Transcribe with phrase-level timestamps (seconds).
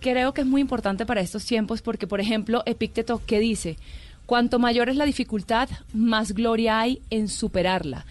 [0.00, 3.76] Creo que es muy importante para estos tiempos porque, por ejemplo, Epícteto, ¿qué dice?
[4.26, 8.04] Cuanto mayor es la dificultad, más gloria hay en superarla.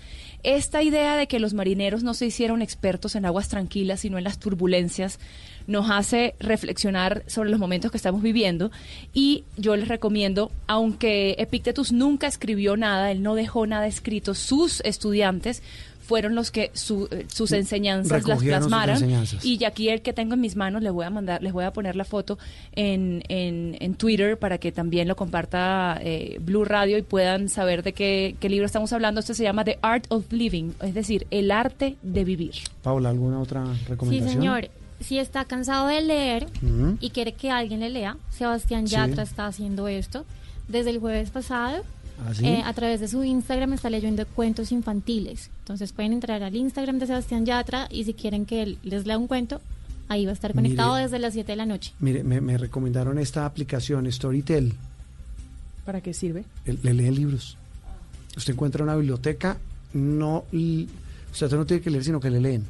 [0.43, 4.23] Esta idea de que los marineros no se hicieron expertos en aguas tranquilas, sino en
[4.23, 5.19] las turbulencias,
[5.67, 8.71] nos hace reflexionar sobre los momentos que estamos viviendo
[9.13, 14.79] y yo les recomiendo, aunque Epictetus nunca escribió nada, él no dejó nada escrito, sus
[14.85, 15.61] estudiantes
[16.07, 19.25] fueron los que eh, sus enseñanzas las plasmaran.
[19.43, 21.73] Y aquí el que tengo en mis manos les voy a mandar, les voy a
[21.73, 22.39] poner la foto
[22.71, 27.91] en, en, Twitter para que también lo comparta eh, Blue Radio y puedan saber de
[27.91, 29.19] qué, libro estamos hablando.
[29.19, 32.53] Este se llama The Art of Living, es decir, el arte de vivir.
[32.81, 34.29] Paula, ¿alguna otra recomendación?
[34.29, 34.69] Sí, señor.
[35.01, 36.47] Si está cansado de leer
[37.01, 40.25] y quiere que alguien le lea, Sebastián Yatra está haciendo esto.
[40.67, 41.83] Desde el jueves pasado
[42.19, 45.49] ¿Ah, eh, a través de su Instagram está leyendo cuentos infantiles.
[45.59, 49.17] Entonces pueden entrar al Instagram de Sebastián Yatra y si quieren que él les lea
[49.17, 49.61] un cuento,
[50.07, 51.93] ahí va a estar conectado desde las 7 de la noche.
[51.99, 54.73] Mire, me, recomendaron esta aplicación Storytel.
[55.85, 56.43] ¿Para qué sirve?
[56.65, 57.57] Le, lee libros.
[58.35, 59.57] Usted encuentra una biblioteca,
[59.93, 60.43] no,
[61.31, 62.65] usted no tiene que leer, sino que le leen.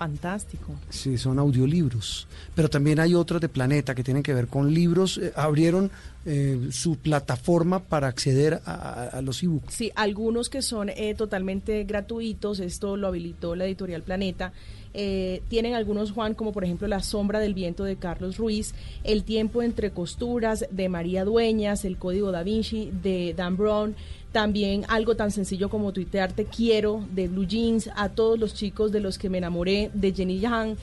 [0.00, 0.76] Fantástico.
[0.88, 2.26] Sí, son audiolibros.
[2.54, 5.18] Pero también hay otros de Planeta que tienen que ver con libros.
[5.18, 5.90] Eh, abrieron
[6.24, 9.74] eh, su plataforma para acceder a, los ebooks.
[9.74, 12.60] Sí, algunos que son eh, totalmente gratuitos.
[12.60, 14.54] Esto lo habilitó la editorial Planeta.
[14.94, 18.72] tienen algunos, Juan, como por ejemplo La sombra del viento de Carlos Ruiz,
[19.04, 23.94] El tiempo entre costuras de María Dueñas, El código da Vinci de Dan Brown,
[24.32, 28.92] también algo tan sencillo como tuitear te quiero de Blue Jeans, a todos los chicos
[28.92, 30.76] de los que me enamoré de Jenny Yang,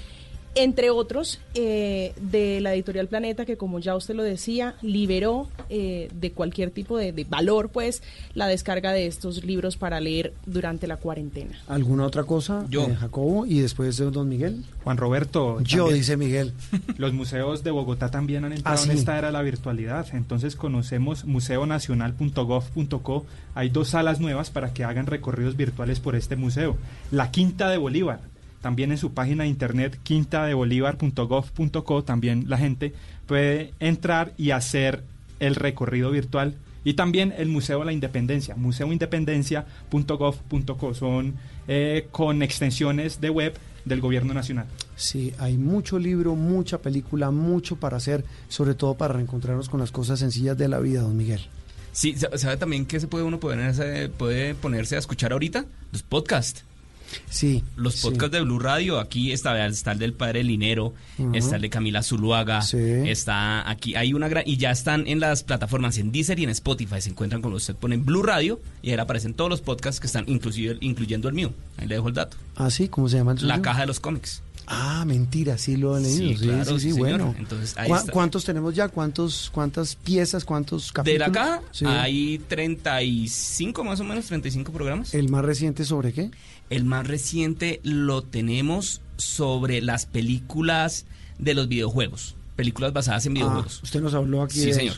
[0.58, 6.10] entre otros eh, de la editorial Planeta, que como ya usted lo decía, liberó eh,
[6.14, 8.02] de cualquier tipo de, valor, pues,
[8.34, 11.60] la descarga de estos libros para leer durante la cuarentena.
[11.68, 12.84] ¿Alguna otra cosa, Yo.
[12.84, 13.46] Eh, Jacobo?
[13.46, 14.64] Y después de don Miguel.
[14.84, 15.62] Juan Roberto.
[15.62, 16.54] Yo, dice Miguel.
[16.98, 20.08] Los museos de Bogotá también han entrado ah, en esta era de la virtualidad.
[20.14, 23.26] Entonces conocemos museonacional.gov.co.
[23.54, 26.78] Hay dos salas nuevas para que hagan recorridos virtuales por este museo.
[27.12, 28.22] La Quinta de Bolívar
[28.62, 32.94] también en su página de internet quintadebolivar.gov.co también la gente
[33.26, 35.04] puede entrar y hacer
[35.40, 41.34] el recorrido virtual y también el Museo de la Independencia, museoindependencia.gov.co, son
[41.68, 44.68] eh, con extensiones de web del gobierno nacional.
[44.96, 49.92] Sí, hay mucho libro, mucha película, mucho para hacer, sobre todo para reencontrarnos con las
[49.92, 51.42] cosas sencillas de la vida, don Miguel.
[51.92, 55.66] Sí, ¿sabe también que se puede uno ponerse, puede ponerse a escuchar ahorita?
[55.92, 56.64] Los podcasts.
[57.30, 57.64] Sí.
[57.76, 60.94] Los podcasts de Blue Radio, aquí está, está el del padre Linero,
[61.34, 65.44] está el de Camila Zuluaga, está aquí, hay una gran, y ya están en las
[65.44, 68.98] plataformas en Deezer y en Spotify, se encuentran con usted ponen Blue Radio y ahí
[68.98, 71.52] aparecen todos los podcasts que están inclusive, incluyendo el mío.
[71.78, 72.38] Ahí le dejo el dato.
[72.56, 74.42] Ah, sí, ¿cómo se llama el La caja de los cómics.
[74.70, 76.66] Ah, mentira, sí lo he leído.
[76.66, 77.34] Sí, sí, sí, bueno.
[77.38, 77.74] Entonces,
[78.12, 78.90] ¿Cuántos tenemos ya?
[78.90, 80.44] ¿Cuántos, ¿Cuántas piezas?
[80.44, 81.20] ¿Cuántos capítulos?
[81.20, 81.62] De la caja
[82.02, 85.14] hay 35 más o menos, 35 programas.
[85.14, 86.32] ¿El más reciente sobre qué?
[86.70, 91.06] El más reciente lo tenemos sobre las películas
[91.40, 92.36] de los videojuegos.
[92.56, 93.82] Películas basadas en ah, videojuegos.
[93.84, 94.60] usted nos habló aquí.
[94.60, 94.98] Sí, señor.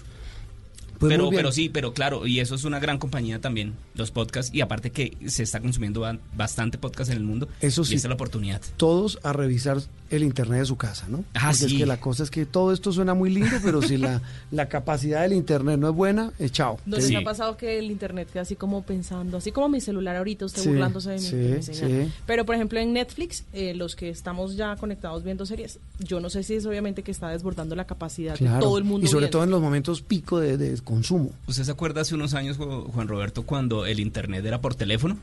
[0.99, 4.53] Pues pero, pero sí, pero claro, y eso es una gran compañía también, los podcasts,
[4.53, 7.47] y aparte que se está consumiendo bastante podcast en el mundo.
[7.61, 7.93] Eso sí.
[7.93, 8.61] Y esta es la oportunidad.
[8.75, 9.77] Todos a revisar
[10.09, 11.23] el internet de su casa, ¿no?
[11.33, 13.97] Ah, Porque es que la cosa es que todo esto suena muy lindo, pero si
[13.97, 14.21] la,
[14.51, 16.79] la capacidad del internet no es buena, eh, chao.
[16.85, 20.15] ¿No les ha pasado que el internet queda así como pensando, así como mi celular
[20.15, 24.55] ahorita, usted burlándose de mi, sí, Pero por ejemplo en Netflix, eh, los que estamos
[24.55, 28.37] ya conectados viendo series, yo no sé si es obviamente que está desbordando la capacidad
[28.37, 29.05] de todo el mundo.
[29.05, 31.31] Y sobre todo en los momentos pico de, de consumo.
[31.47, 35.17] ¿Usted se acuerda hace unos años, Juan Roberto, cuando el internet era por teléfono?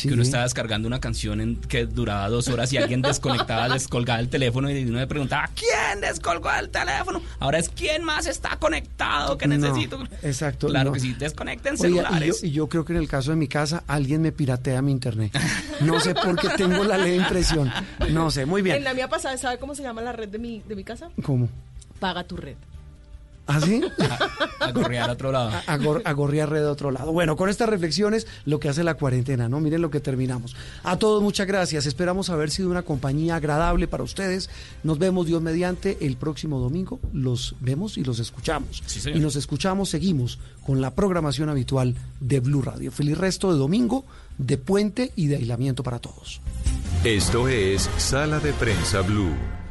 [0.00, 4.20] Que uno estaba descargando una canción en, que duraba dos horas y alguien desconectaba, descolgaba
[4.20, 7.20] el teléfono y uno le preguntaba, ¿quién descolgó el teléfono?
[7.38, 10.02] Ahora es ¿quién más está conectado que necesito?
[10.22, 10.68] exacto.
[10.68, 12.42] Claro que sí, desconecten celulares.
[12.42, 15.38] y, yo, creo que en el caso de mi casa, alguien me piratea mi internet.
[15.80, 17.70] No sé por qué tengo la ley de impresión.
[18.10, 18.76] No sé, muy bien.
[18.76, 21.10] En la mía pasada, ¿sabe cómo se llama la red de mi, de mi casa?
[21.22, 21.48] ¿Cómo?
[21.98, 22.56] Paga tu red.
[23.46, 23.82] ¿Ah, sí?
[24.60, 25.50] A, gorrear a otro lado.
[25.66, 27.12] A, gorrear red de otro lado.
[27.12, 29.60] Bueno, con estas reflexiones, lo que hace la cuarentena, ¿no?
[29.60, 30.54] Miren lo que terminamos.
[30.84, 31.86] A todos, muchas gracias.
[31.86, 34.48] Esperamos haber sido una compañía agradable para ustedes.
[34.84, 37.00] Nos vemos, Dios mediante, el próximo domingo.
[37.12, 38.82] Los vemos y los escuchamos.
[39.12, 42.92] y nos escuchamos, seguimos con la programación habitual de Blue Radio.
[42.92, 44.04] Feliz resto de domingo,
[44.38, 46.40] de puente y de aislamiento para todos.
[47.04, 49.61] Esto es Sala de Prensa Blue.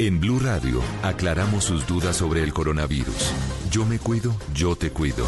[0.00, 3.32] En Blue Radio aclaramos sus dudas sobre el coronavirus.
[3.72, 5.26] Yo me cuido, yo te cuido.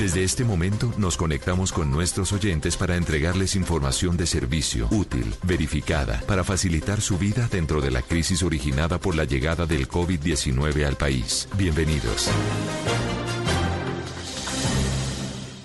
[0.00, 6.20] Desde este momento nos conectamos con nuestros oyentes para entregarles información de servicio, útil, verificada,
[6.26, 10.96] para facilitar su vida dentro de la crisis originada por la llegada del COVID-19 al
[10.96, 11.48] país.
[11.56, 12.28] Bienvenidos.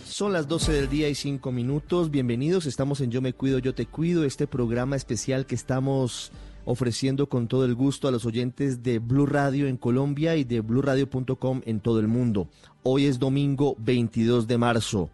[0.07, 2.11] Son las 12 del día y 5 minutos.
[2.11, 2.67] Bienvenidos.
[2.67, 6.31] Estamos en Yo me cuido, yo te cuido, este programa especial que estamos
[6.65, 10.61] ofreciendo con todo el gusto a los oyentes de Blue Radio en Colombia y de
[10.61, 12.49] bluradio.com en todo el mundo.
[12.83, 15.09] Hoy es domingo 22 de marzo.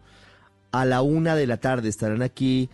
[0.72, 2.70] A la una de la tarde estarán aquí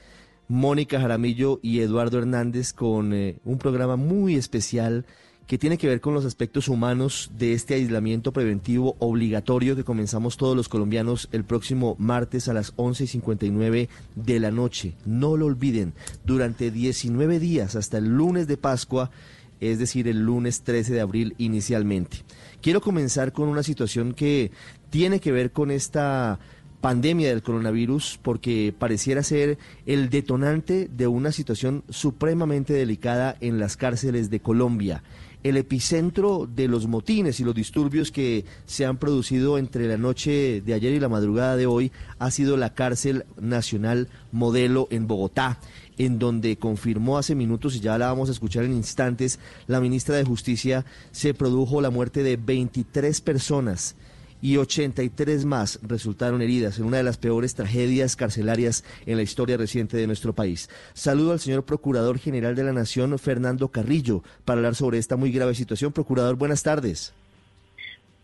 [0.46, 5.04] Mónica Jaramillo y Eduardo Hernández con eh, un programa muy especial
[5.48, 10.36] que tiene que ver con los aspectos humanos de este aislamiento preventivo obligatorio que comenzamos
[10.36, 14.92] todos los colombianos el próximo martes a las 11.59 de la noche.
[15.06, 19.10] No lo olviden, durante 19 días hasta el lunes de Pascua,
[19.58, 22.18] es decir, el lunes 13 de abril inicialmente.
[22.60, 24.52] Quiero comenzar con una situación que
[24.90, 26.38] tiene que ver con esta
[26.82, 29.56] pandemia del coronavirus porque pareciera ser
[29.86, 35.02] el detonante de una situación supremamente delicada en las cárceles de Colombia
[35.42, 40.60] el epicentro de los motines y los disturbios que se han producido entre la noche
[40.60, 45.58] de ayer y la madrugada de hoy ha sido la cárcel nacional modelo en Bogotá
[45.98, 50.14] en donde confirmó hace minutos, y ya la vamos a escuchar en instantes, la ministra
[50.14, 53.96] de Justicia, se produjo la muerte de 23 personas
[54.40, 59.56] y 83 más resultaron heridas en una de las peores tragedias carcelarias en la historia
[59.56, 60.68] reciente de nuestro país.
[60.94, 65.32] Saludo al señor Procurador General de la Nación, Fernando Carrillo, para hablar sobre esta muy
[65.32, 65.92] grave situación.
[65.92, 67.14] Procurador, buenas tardes.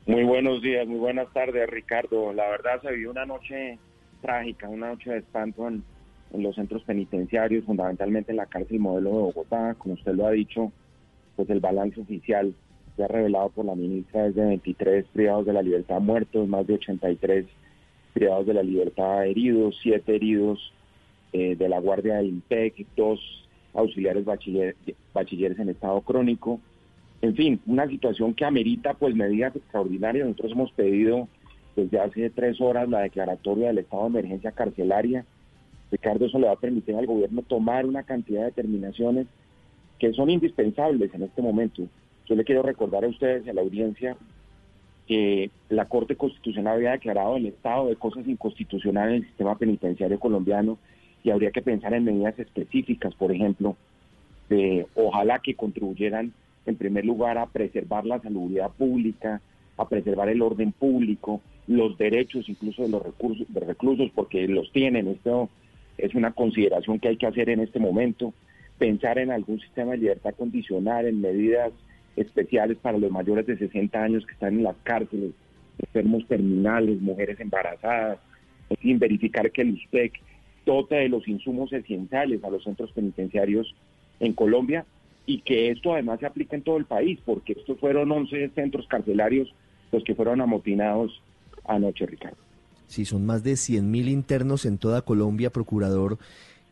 [0.07, 2.33] Muy buenos días, muy buenas tardes, Ricardo.
[2.33, 3.79] La verdad se vivió una noche
[4.21, 5.83] trágica, una noche de espanto en,
[6.33, 9.75] en los centros penitenciarios, fundamentalmente en la cárcel modelo de Bogotá.
[9.79, 10.73] Como usted lo ha dicho,
[11.37, 12.55] pues el balance oficial
[13.03, 16.75] ha revelado por la ministra es de 23 privados de la libertad muertos, más de
[16.75, 17.47] 83
[18.13, 20.73] privados de la libertad heridos, 7 heridos
[21.33, 23.21] eh, de la Guardia del INPEC, dos
[23.75, 26.61] auxiliares bachilleres en estado crónico.
[27.23, 30.29] En fin, una situación que amerita pues medidas extraordinarias.
[30.29, 31.29] Nosotros hemos pedido
[31.75, 35.25] desde hace tres horas la declaratoria del estado de emergencia carcelaria.
[35.91, 39.27] Ricardo, eso le va a permitir al gobierno tomar una cantidad de determinaciones
[39.99, 41.83] que son indispensables en este momento.
[42.27, 44.17] Yo le quiero recordar a ustedes a la audiencia
[45.07, 50.19] que la Corte Constitucional había declarado el estado de cosas inconstitucionales en el sistema penitenciario
[50.19, 50.79] colombiano
[51.23, 53.77] y habría que pensar en medidas específicas, por ejemplo,
[54.49, 56.33] de, ojalá que contribuyeran
[56.67, 59.41] en primer lugar a preservar la salubridad pública,
[59.77, 64.71] a preservar el orden público, los derechos incluso de los recursos, de reclusos, porque los
[64.73, 65.09] tienen.
[65.09, 65.49] Esto
[65.99, 68.33] es una consideración que hay que hacer en este momento.
[68.79, 71.73] Pensar en algún sistema de libertad condicional, en medidas
[72.17, 75.33] especiales para los mayores de 60 años que están en las cárceles,
[75.79, 78.19] enfermos terminales, mujeres embarazadas,
[78.81, 80.21] sin verificar que el USPEC
[80.65, 83.75] dote de los insumos esenciales a los centros penitenciarios
[84.21, 84.87] en Colombia
[85.27, 88.87] y que esto además se aplica en todo el país, porque estos fueron 11 centros
[88.87, 89.55] carcelarios
[89.93, 91.23] los que fueron amotinados
[91.67, 92.37] anoche, Ricardo.
[92.87, 96.19] Sí, son más de 100.000 internos en toda Colombia, procurador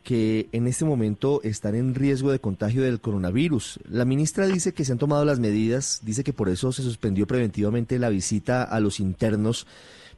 [0.03, 3.81] que en este momento están en riesgo de contagio del coronavirus.
[3.89, 7.27] La ministra dice que se han tomado las medidas, dice que por eso se suspendió
[7.27, 9.67] preventivamente la visita a los internos,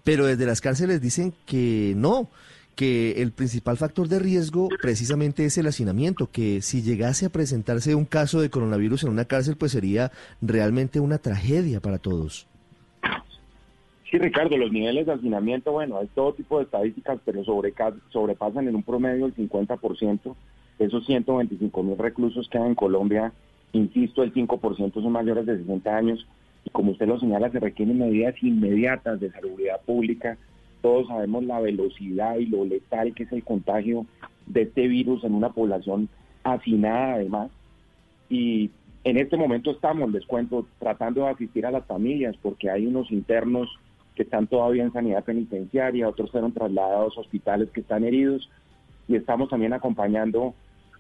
[0.03, 2.31] pero desde las cárceles dicen que no,
[2.75, 7.95] que el principal factor de riesgo precisamente es el hacinamiento, que si llegase a presentarse
[7.95, 12.47] un caso de coronavirus en una cárcel, pues sería realmente una tragedia para todos.
[14.15, 18.77] Sí, Ricardo, los niveles de hacinamiento, bueno, hay todo tipo de estadísticas, pero sobrepasan en
[18.77, 20.37] un promedio el 50%.
[20.79, 23.33] Esos 125 mil reclusos que hay en Colombia,
[23.73, 26.29] insisto, el 5% son mayores de 60 años.
[26.65, 30.39] Y como usted lo señala, se requieren medidas inmediatas de salubridad pública.
[30.81, 34.07] Todos sabemos la velocidad y lo letal que es el contagio
[34.47, 36.09] de este virus en una población
[36.45, 37.51] hacinada además.
[38.31, 38.71] Y
[39.03, 43.11] en este momento estamos, les cuento, tratando de asistir a las familias porque hay unos
[43.11, 43.77] internos
[44.15, 48.49] que están todavía en sanidad penitenciaria, otros fueron trasladados a hospitales que están heridos
[49.09, 50.55] y estamos también acompañando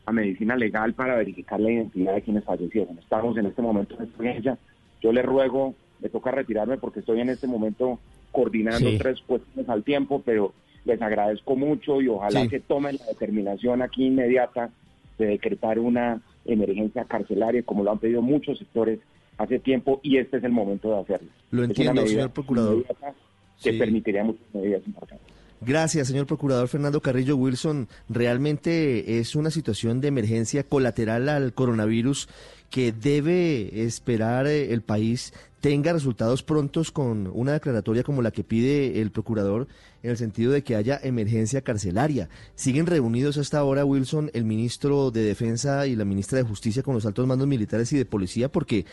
[0.06, 2.98] a medicina legal para verificar la identidad de quienes fallecieron.
[2.98, 4.58] Estamos en este momento en experiencia.
[5.00, 7.98] Yo le ruego, me toca retirarme porque estoy en este momento
[8.32, 10.52] coordinando tres cuestiones al tiempo, pero
[10.84, 14.70] les agradezco mucho y ojalá que tomen la determinación aquí inmediata
[15.18, 18.98] de decretar una emergencia carcelaria, como lo han pedido muchos sectores
[19.38, 21.28] hace tiempo y este es el momento de hacerlo.
[21.50, 22.84] Lo entiendo, señor procurador.
[23.62, 25.34] Que permitiría muchas medidas importantes.
[25.60, 27.88] Gracias, señor procurador Fernando Carrillo Wilson.
[28.08, 32.28] Realmente es una situación de emergencia colateral al coronavirus
[32.68, 35.32] que debe esperar eh, el país
[35.64, 39.66] tenga resultados prontos con una declaratoria como la que pide el procurador
[40.02, 42.28] en el sentido de que haya emergencia carcelaria.
[42.54, 46.92] Siguen reunidos hasta ahora, Wilson, el ministro de Defensa y la ministra de Justicia con
[46.94, 48.84] los altos mandos militares y de policía, porque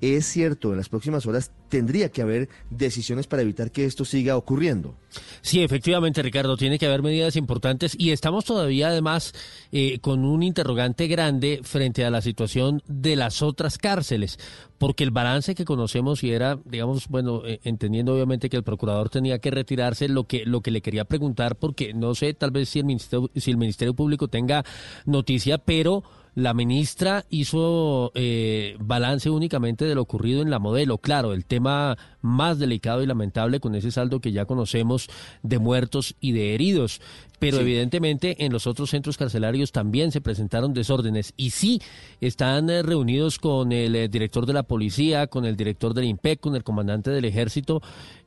[0.00, 4.36] es cierto, en las próximas horas tendría que haber decisiones para evitar que esto siga
[4.36, 4.94] ocurriendo.
[5.40, 9.32] Sí, efectivamente, Ricardo, tiene que haber medidas importantes y estamos todavía además
[9.72, 14.38] eh, con un interrogante grande frente a la situación de las otras cárceles,
[14.78, 19.10] porque el balance que conocemos y era, digamos, bueno, eh, entendiendo obviamente que el procurador
[19.10, 22.68] tenía que retirarse, lo que lo que le quería preguntar, porque no sé, tal vez
[22.68, 24.64] si el ministerio, si el ministerio público tenga
[25.04, 26.04] noticia, pero
[26.38, 30.98] la ministra hizo eh, balance únicamente de lo ocurrido en la modelo.
[30.98, 35.08] Claro, el tema más delicado y lamentable con ese saldo que ya conocemos
[35.42, 37.00] de muertos y de heridos.
[37.38, 41.32] Pero evidentemente en los otros centros carcelarios también se presentaron desórdenes.
[41.36, 41.80] Y sí,
[42.20, 46.40] están eh, reunidos con el eh, director de la policía, con el director del IMPEC,
[46.40, 47.80] con el comandante del ejército,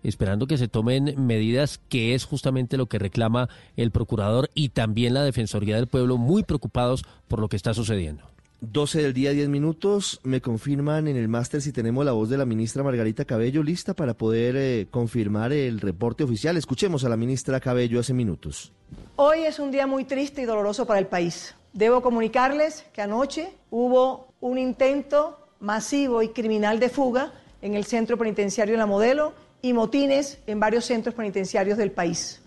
[0.04, 5.14] esperando que se tomen medidas, que es justamente lo que reclama el procurador y también
[5.14, 8.31] la Defensoría del Pueblo, muy preocupados por lo que está sucediendo.
[8.62, 10.20] 12 del día, 10 minutos.
[10.24, 13.96] Me confirman en el máster si tenemos la voz de la ministra Margarita Cabello lista
[13.96, 16.56] para poder eh, confirmar el reporte oficial.
[16.58, 18.72] Escuchemos a la ministra Cabello hace minutos.
[19.16, 21.56] Hoy es un día muy triste y doloroso para el país.
[21.74, 28.16] Debo comunicarles que anoche hubo un intento masivo y criminal de fuga en el centro
[28.16, 32.44] penitenciario La Modelo y motines en varios centros penitenciarios del país.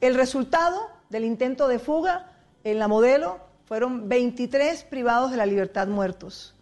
[0.00, 2.32] El resultado del intento de fuga
[2.64, 6.54] en La Modelo fueron 23 privados de la libertad muertos,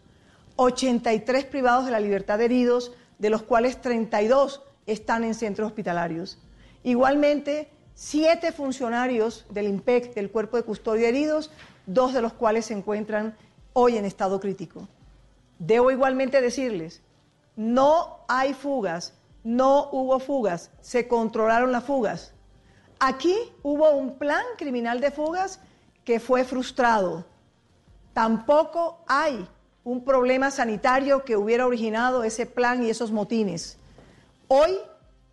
[0.54, 6.38] 83 privados de la libertad heridos, de los cuales 32 están en centros hospitalarios.
[6.84, 11.50] Igualmente, siete funcionarios del IMPEC, del Cuerpo de Custodia heridos,
[11.84, 13.36] dos de los cuales se encuentran
[13.72, 14.86] hoy en estado crítico.
[15.58, 17.02] Debo igualmente decirles,
[17.56, 22.34] no hay fugas, no hubo fugas, se controlaron las fugas.
[23.00, 25.58] Aquí hubo un plan criminal de fugas
[26.04, 27.24] que fue frustrado.
[28.12, 29.46] Tampoco hay
[29.84, 33.78] un problema sanitario que hubiera originado ese plan y esos motines.
[34.48, 34.72] Hoy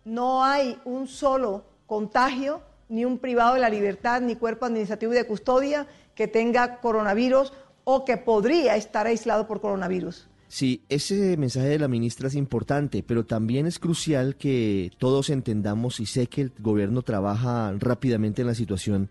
[0.04, 5.16] no hay un solo contagio, ni un privado de la libertad, ni cuerpo administrativo y
[5.16, 7.52] de custodia que tenga coronavirus
[7.84, 10.28] o que podría estar aislado por coronavirus.
[10.48, 16.00] Sí, ese mensaje de la ministra es importante, pero también es crucial que todos entendamos,
[16.00, 19.10] y sé que el gobierno trabaja rápidamente en la situación,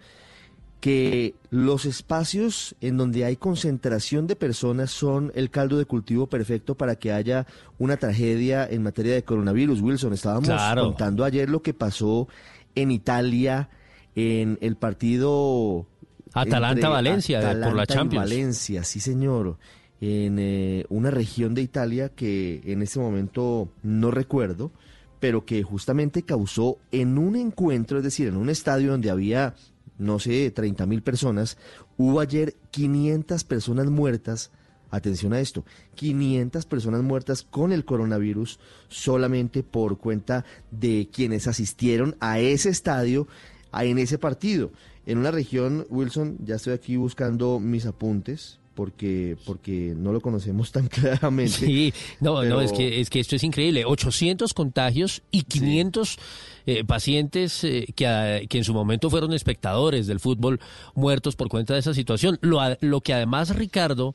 [0.79, 6.75] que los espacios en donde hay concentración de personas son el caldo de cultivo perfecto
[6.75, 7.47] para que haya
[7.79, 9.81] una tragedia en materia de coronavirus.
[9.81, 12.27] Wilson, estábamos contando ayer lo que pasó
[12.75, 13.69] en Italia
[14.15, 15.87] en el partido
[16.33, 18.25] Atalanta-Valencia por la Champions.
[18.25, 19.57] Valencia, sí señor,
[19.99, 24.71] en eh, una región de Italia que en ese momento no recuerdo,
[25.19, 29.55] pero que justamente causó en un encuentro, es decir, en un estadio donde había
[29.97, 31.57] no sé, 30 mil personas.
[31.97, 34.51] Hubo ayer 500 personas muertas.
[34.89, 42.15] Atención a esto, 500 personas muertas con el coronavirus solamente por cuenta de quienes asistieron
[42.21, 43.27] a ese estadio,
[43.73, 44.71] en ese partido.
[45.05, 50.71] En una región, Wilson, ya estoy aquí buscando mis apuntes, porque porque no lo conocemos
[50.71, 51.51] tan claramente.
[51.51, 56.19] Sí, no, no, es que es que esto es increíble, 800 contagios y 500
[56.67, 60.59] eh, pacientes eh, que, que, en su momento fueron espectadores del fútbol
[60.93, 62.37] muertos por cuenta de esa situación.
[62.41, 64.13] Lo, lo que además Ricardo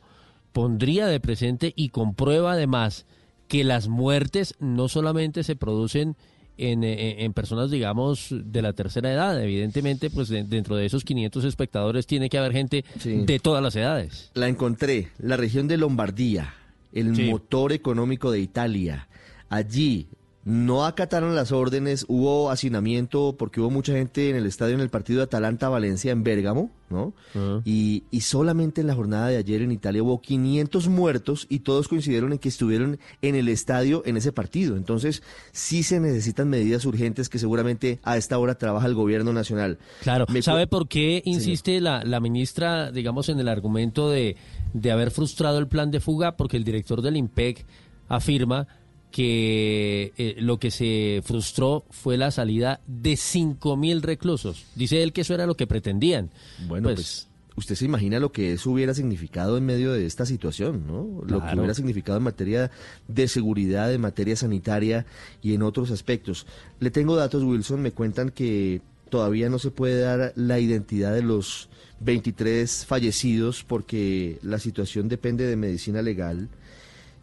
[0.53, 3.05] pondría de presente y comprueba además
[3.49, 6.15] que las muertes no solamente se producen
[6.57, 9.41] en, eh, en, personas, digamos, de la tercera edad.
[9.41, 14.31] Evidentemente, pues dentro de esos 500 espectadores tiene que haber gente de todas las edades.
[14.33, 16.53] La encontré, la región de Lombardía,
[16.91, 19.07] el motor económico de Italia.
[19.49, 20.07] Allí
[20.45, 24.89] no acataron las órdenes, hubo hacinamiento porque hubo mucha gente en el estadio en el
[24.89, 27.13] partido de Atalanta-Valencia en Bérgamo, ¿no?
[27.33, 27.61] Ah.
[27.63, 31.87] Y, y, solamente en la jornada de ayer en Italia hubo 500 muertos y todos
[31.87, 34.75] coincidieron en que estuvieron en el estadio en ese partido.
[34.75, 35.23] Entonces,
[35.53, 39.79] sí se necesitan medidas urgentes que seguramente a esta hora trabaja el gobierno nacional.
[40.01, 44.35] Claro, ¿sabe por qué insiste la, la ministra, digamos, en el argumento de,
[44.73, 46.35] de haber frustrado el plan de fuga?
[46.35, 47.65] Porque el director del IMPEC
[48.09, 48.67] afirma
[49.13, 54.65] que eh, lo que se frustró fue la salida de cinco mil reclusos.
[54.73, 56.31] Dice él que eso era lo que pretendían.
[56.67, 60.25] Bueno, pues, pues, usted se imagina lo que eso hubiera significado en medio de esta
[60.25, 61.21] situación, ¿no?
[61.27, 62.71] Lo que hubiera significado en materia
[63.07, 65.05] de seguridad, en materia sanitaria
[65.43, 66.47] y en otros aspectos.
[66.79, 71.21] Le tengo datos, Wilson, me cuentan que todavía no se puede dar la identidad de
[71.21, 76.49] los 23 fallecidos porque la situación depende de medicina legal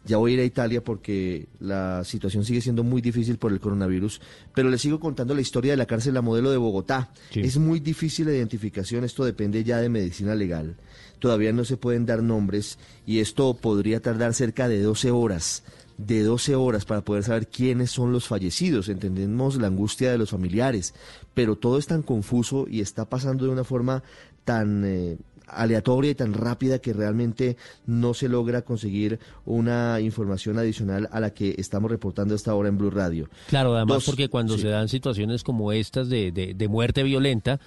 [0.05, 3.59] Ya voy a ir a Italia porque la situación sigue siendo muy difícil por el
[3.59, 4.19] coronavirus,
[4.55, 7.11] pero les sigo contando la historia de la cárcel La Modelo de Bogotá.
[7.33, 10.75] Es muy difícil la identificación, esto depende ya de medicina legal.
[11.19, 15.63] Todavía no se pueden dar nombres y esto podría tardar cerca de 12 horas
[15.97, 18.89] de 12 horas para poder saber quiénes son los fallecidos.
[18.89, 20.93] Entendemos la angustia de los familiares,
[21.33, 24.03] pero todo es tan confuso y está pasando de una forma
[24.43, 25.17] tan eh,
[25.51, 31.33] aleatoria y tan rápida que realmente no se logra conseguir una información adicional a la
[31.33, 33.29] que estamos reportando esta hora en Blue Radio.
[33.47, 37.59] Claro, además porque cuando se dan situaciones como estas de, de, muerte violenta,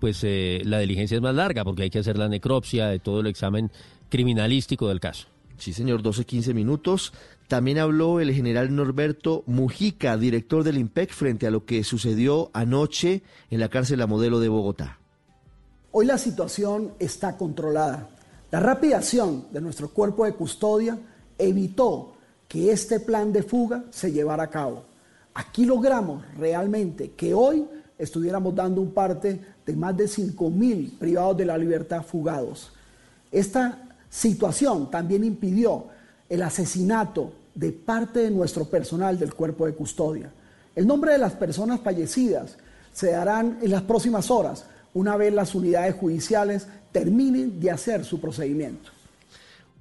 [0.00, 3.20] pues eh, la diligencia es más larga porque hay que hacer la necropsia de todo
[3.20, 3.70] el examen
[4.08, 5.28] criminalístico del caso.
[5.58, 7.12] Sí, señor, 12, 15 minutos.
[7.48, 13.22] También habló el general Norberto Mujica, director del IMPEC, frente a lo que sucedió anoche
[13.50, 14.98] en la cárcel La Modelo de Bogotá.
[16.00, 18.08] Hoy la situación está controlada.
[18.52, 20.96] La rápida acción de nuestro cuerpo de custodia
[21.36, 22.12] evitó
[22.46, 24.84] que este plan de fuga se llevara a cabo.
[25.34, 27.66] Aquí logramos realmente que hoy
[27.98, 32.70] estuviéramos dando un parte de más de 5.000 privados de la libertad fugados.
[33.32, 35.86] Esta situación también impidió
[36.28, 40.30] el asesinato de parte de nuestro personal del cuerpo de custodia.
[40.76, 42.56] El nombre de las personas fallecidas
[42.92, 44.64] se darán en las próximas horas
[44.94, 48.90] una vez las unidades judiciales terminen de hacer su procedimiento.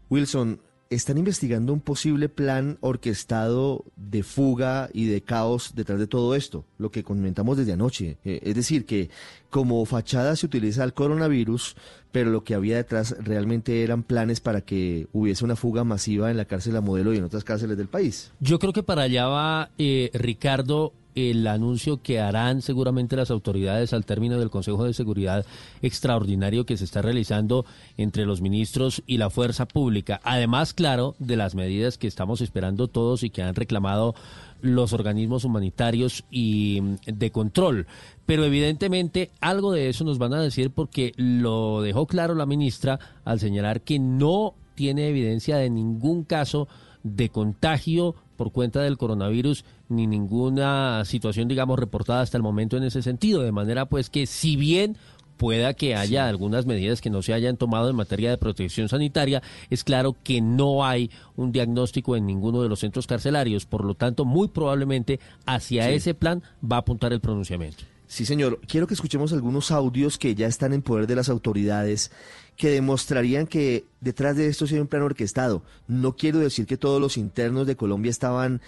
[0.10, 0.60] Wilson,
[0.90, 6.66] están investigando un posible plan orquestado de fuga y de caos detrás de todo esto,
[6.78, 8.18] lo que comentamos desde anoche.
[8.24, 9.10] Eh, es decir, que
[9.50, 11.76] como fachada se utiliza el coronavirus,
[12.12, 16.38] pero lo que había detrás realmente eran planes para que hubiese una fuga masiva en
[16.38, 18.32] la cárcel La Modelo y en otras cárceles del país.
[18.40, 23.92] Yo creo que para allá va, eh, Ricardo, el anuncio que harán seguramente las autoridades
[23.92, 25.48] al término del Consejo de Seguridad
[25.82, 27.66] extraordinario que se está realizando
[27.98, 30.22] entre los ministros y la fuerza pública.
[30.24, 34.14] Además, claro, de las medidas que estamos esperando todos y que han reclamado
[34.62, 37.88] los organismos humanitarios y mm, de control.
[38.28, 43.00] Pero evidentemente algo de eso nos van a decir porque lo dejó claro la ministra
[43.26, 46.68] al señalar que no tiene evidencia de ningún caso
[47.02, 52.84] de contagio por cuenta del coronavirus ni ninguna situación, digamos, reportada hasta el momento en
[52.84, 53.42] ese sentido.
[53.42, 54.96] De manera, pues, que si bien
[55.38, 59.42] pueda que haya algunas medidas que no se hayan tomado en materia de protección sanitaria,
[59.70, 63.66] es claro que no hay un diagnóstico en ninguno de los centros carcelarios.
[63.66, 67.84] Por lo tanto, muy probablemente hacia ese plan va a apuntar el pronunciamiento.
[68.08, 68.62] Sí, señor.
[68.66, 72.12] Quiero que escuchemos algunos audios que ya están en poder de las autoridades
[72.58, 75.64] que demostrarían que detrás de esto hay un plan orquestado.
[75.88, 78.62] No quiero decir que todos los internos de Colombia estaban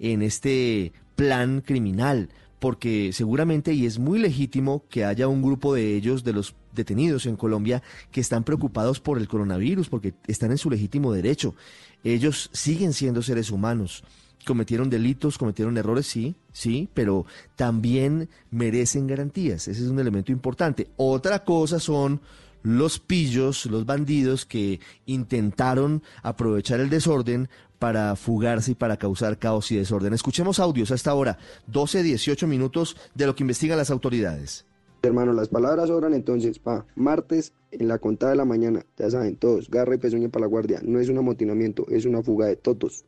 [0.00, 2.28] en este plan criminal,
[2.58, 7.24] porque seguramente, y es muy legítimo que haya un grupo de ellos, de los detenidos
[7.26, 11.54] en Colombia, que están preocupados por el coronavirus, porque están en su legítimo derecho.
[12.02, 14.02] Ellos siguen siendo seres humanos.
[14.44, 19.68] Cometieron delitos, cometieron errores, sí, sí, pero también merecen garantías.
[19.68, 20.88] Ese es un elemento importante.
[20.96, 22.20] Otra cosa son
[22.66, 27.48] los pillos, los bandidos que intentaron aprovechar el desorden
[27.78, 30.12] para fugarse y para causar caos y desorden.
[30.12, 34.66] Escuchemos audios a esta hora, 12, 18 minutos de lo que investigan las autoridades.
[35.02, 38.84] Hermano, las palabras sobran entonces pa martes en la contada de la mañana.
[38.98, 40.80] Ya saben, todos, garra y pezuña para la guardia.
[40.82, 43.04] No es un amotinamiento, es una fuga de todos.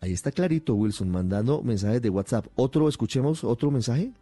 [0.00, 2.48] Ahí está clarito, Wilson, mandando mensajes de WhatsApp.
[2.56, 4.12] Otro, escuchemos otro mensaje.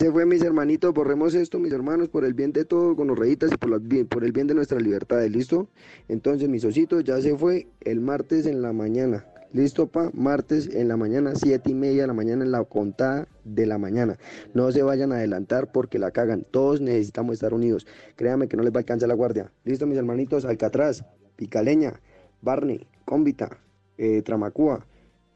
[0.00, 3.18] Se fue, mis hermanitos, borremos esto, mis hermanos, por el bien de todos, con los
[3.18, 5.68] rejitas y por, por el bien de nuestra libertad, ¿listo?
[6.06, 9.26] Entonces, mis ositos, ya se fue el martes en la mañana.
[9.52, 10.10] ¿Listo, pa?
[10.14, 13.78] Martes en la mañana, siete y media de la mañana en la contada de la
[13.78, 14.18] mañana.
[14.54, 16.46] No se vayan a adelantar porque la cagan.
[16.48, 17.84] Todos necesitamos estar unidos.
[18.14, 19.50] Créanme que no les va a alcanzar la guardia.
[19.64, 20.44] ¿Listo, mis hermanitos?
[20.44, 22.00] Alcatraz, Picaleña,
[22.40, 23.58] Barney, Cómbita,
[23.96, 24.86] eh, Tramacúa,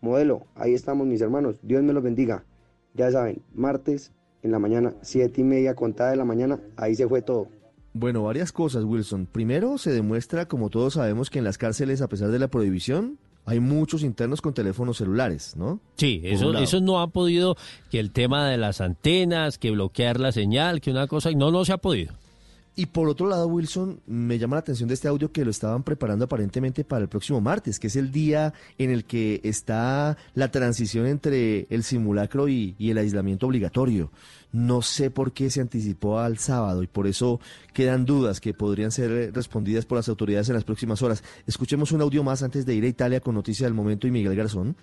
[0.00, 0.46] Modelo.
[0.54, 1.58] Ahí estamos, mis hermanos.
[1.64, 2.44] Dios me los bendiga.
[2.94, 4.12] Ya saben, martes
[4.42, 7.48] en la mañana, siete y media contada de la mañana, ahí se fue todo.
[7.94, 9.26] Bueno, varias cosas, Wilson.
[9.26, 13.18] Primero, se demuestra, como todos sabemos, que en las cárceles, a pesar de la prohibición,
[13.44, 15.80] hay muchos internos con teléfonos celulares, ¿no?
[15.96, 17.56] Sí, eso, eso no ha podido,
[17.90, 21.64] que el tema de las antenas, que bloquear la señal, que una cosa, no, no
[21.64, 22.14] se ha podido.
[22.74, 25.82] Y por otro lado, Wilson, me llama la atención de este audio que lo estaban
[25.82, 30.50] preparando aparentemente para el próximo martes, que es el día en el que está la
[30.50, 34.10] transición entre el simulacro y, el aislamiento obligatorio.
[34.52, 37.40] No sé por qué se anticipó al sábado y por eso
[37.74, 41.22] quedan dudas que podrían ser respondidas por las autoridades en las próximas horas.
[41.46, 44.34] Escuchemos un audio más antes de ir a Italia con Noticia del Momento y Miguel
[44.34, 44.76] Garzón.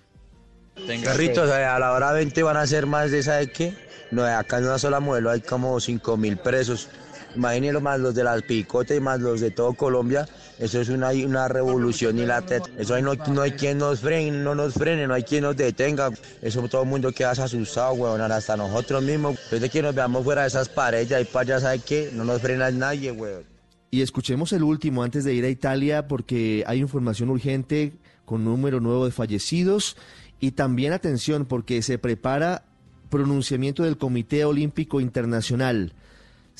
[1.02, 3.74] Carritos, a la hora 20 van a ser más de, ¿sabe qué?
[4.12, 6.88] No, acá en una sola modelo hay como 5 mil presos
[7.36, 11.10] imagínenlo más los de las picotas y más los de todo Colombia, eso es una,
[11.10, 12.44] una revolución y la
[12.78, 16.10] eso no, no hay quien nos frene, no nos frene, no hay quien nos detenga,
[16.42, 20.42] eso todo el mundo queda asustado, weón, hasta nosotros mismos, desde que nos veamos fuera
[20.42, 22.10] de esas paredes y para allá, ¿sabe qué?
[22.12, 23.44] No nos frena nadie, weón.
[23.90, 27.92] Y escuchemos el último antes de ir a Italia porque hay información urgente
[28.24, 29.96] con número nuevo de fallecidos
[30.38, 32.64] y también atención porque se prepara
[33.10, 35.92] pronunciamiento del Comité Olímpico Internacional.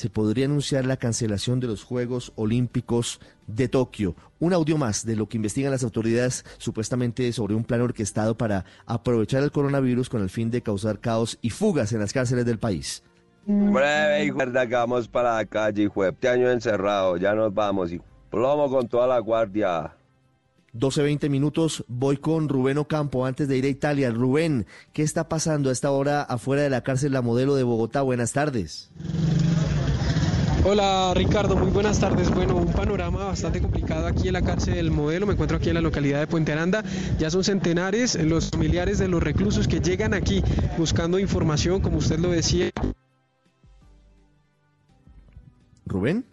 [0.00, 4.16] Se podría anunciar la cancelación de los Juegos Olímpicos de Tokio.
[4.38, 8.64] Un audio más de lo que investigan las autoridades supuestamente sobre un plan orquestado para
[8.86, 12.58] aprovechar el coronavirus con el fin de causar caos y fugas en las cárceles del
[12.58, 13.02] país.
[13.44, 16.02] Breve, hijo, que vamos para la calle, hijo.
[16.06, 19.94] Este año encerrado, ya nos vamos, y Plomo con toda la guardia.
[20.72, 24.10] 12-20 minutos, voy con Rubén Ocampo antes de ir a Italia.
[24.10, 28.00] Rubén, ¿qué está pasando a esta hora afuera de la cárcel La Modelo de Bogotá?
[28.00, 28.90] Buenas tardes.
[30.62, 32.30] Hola Ricardo, muy buenas tardes.
[32.34, 35.24] Bueno, un panorama bastante complicado aquí en la cárcel del modelo.
[35.24, 36.84] Me encuentro aquí en la localidad de Puente Aranda.
[37.18, 40.44] Ya son centenares los familiares de los reclusos que llegan aquí
[40.76, 42.70] buscando información, como usted lo decía.
[45.86, 46.26] Rubén.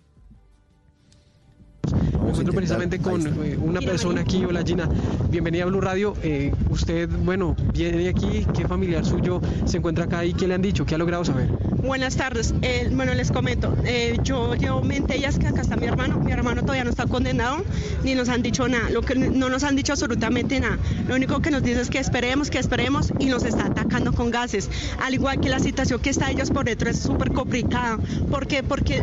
[2.22, 4.44] Me encuentro precisamente con eh, una persona aquí.
[4.44, 4.90] Hola Gina,
[5.30, 6.16] bienvenida a Blue Radio.
[6.22, 8.46] Eh, usted, bueno, viene aquí.
[8.54, 10.86] ¿Qué familiar suyo se encuentra acá y qué le han dicho?
[10.86, 11.50] ¿Qué ha logrado saber?
[11.88, 12.54] Buenas tardes.
[12.64, 13.74] Eh, bueno, les comento.
[14.22, 16.20] yo llevo mente ellas que acá está mi hermano.
[16.20, 17.64] Mi hermano todavía no está condenado
[18.04, 18.90] ni nos han dicho nada.
[18.90, 20.78] Lo que no nos han dicho absolutamente nada.
[21.08, 24.32] Lo único que nos dice es que esperemos, que esperemos y nos está atacando con
[24.32, 24.70] gases.
[25.02, 27.98] Al igual que la situación que está ellos por dentro es súper complicada.
[28.30, 28.64] ¿Por qué?
[28.64, 29.02] Porque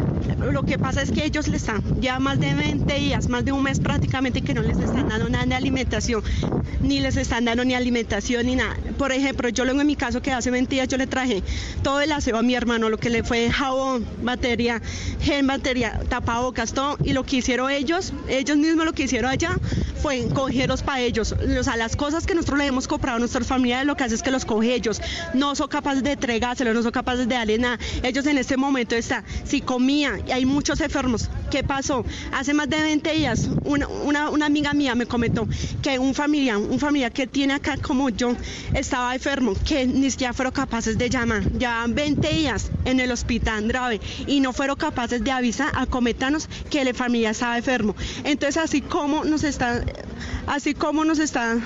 [0.52, 3.52] lo que pasa es que ellos le están ya más de 20 días más de
[3.52, 6.22] un mes prácticamente que no les están dando nada de alimentación,
[6.82, 8.76] ni les están dando ni alimentación ni nada.
[8.98, 11.42] Por ejemplo, yo luego en mi caso que hace 20 días yo le traje
[11.82, 14.82] todo el aseo a mi hermano, lo que le fue jabón, batería,
[15.20, 19.56] gel, batería, tapabocas, todo, y lo que hicieron ellos, ellos mismos lo que hicieron allá
[20.04, 21.32] fue cogerlos para ellos.
[21.32, 24.14] O sea, las cosas que nosotros le hemos comprado a nuestras familias, lo que hace
[24.14, 25.00] es que los coge ellos.
[25.32, 27.78] No son capaces de entregárselos, no son capaces de darle nada.
[28.02, 31.30] Ellos en este momento están, si comían, y hay muchos enfermos.
[31.50, 32.04] ¿Qué pasó?
[32.32, 33.88] Hace más de 20 días, una,
[34.28, 35.48] una, amiga mía me comentó
[35.82, 38.37] que un familiar, un familiar que tiene acá como yo,
[38.74, 41.44] estaba enfermo, que ni siquiera fueron capaces de llamar.
[41.56, 46.48] Ya 20 días en el hospital grave y no fueron capaces de avisar a cometanos
[46.70, 47.94] que la familia estaba enfermo.
[48.24, 49.85] Entonces, así como nos están,
[50.46, 51.64] así como nos están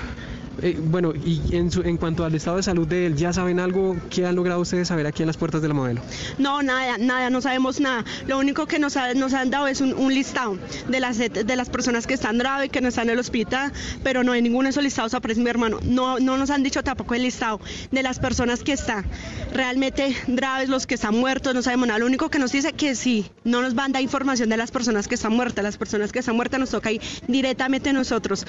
[0.61, 3.95] eh, bueno, y en, cuanto al estado de salud de él, ¿ya saben algo?
[4.09, 6.01] ¿Qué han logrado ustedes saber aquí en las puertas de la modelo?
[6.37, 8.05] No, nada, nada, no sabemos nada.
[8.27, 12.13] Lo único que nos, han dado es un, listado de las, de las personas que
[12.13, 13.71] están graves, que no están en el hospital,
[14.03, 15.79] pero no hay ninguno de esos listados aparece mi hermano.
[15.83, 17.59] No, no nos han dicho tampoco el listado
[17.91, 19.05] de las personas que están
[19.53, 21.99] realmente graves, los que están muertos, no sabemos nada.
[21.99, 24.71] Lo único que nos dice que sí, no nos van a dar información de las
[24.71, 25.63] personas que están muertas.
[25.63, 28.45] Las personas que están muertas nos toca ir directamente nosotros.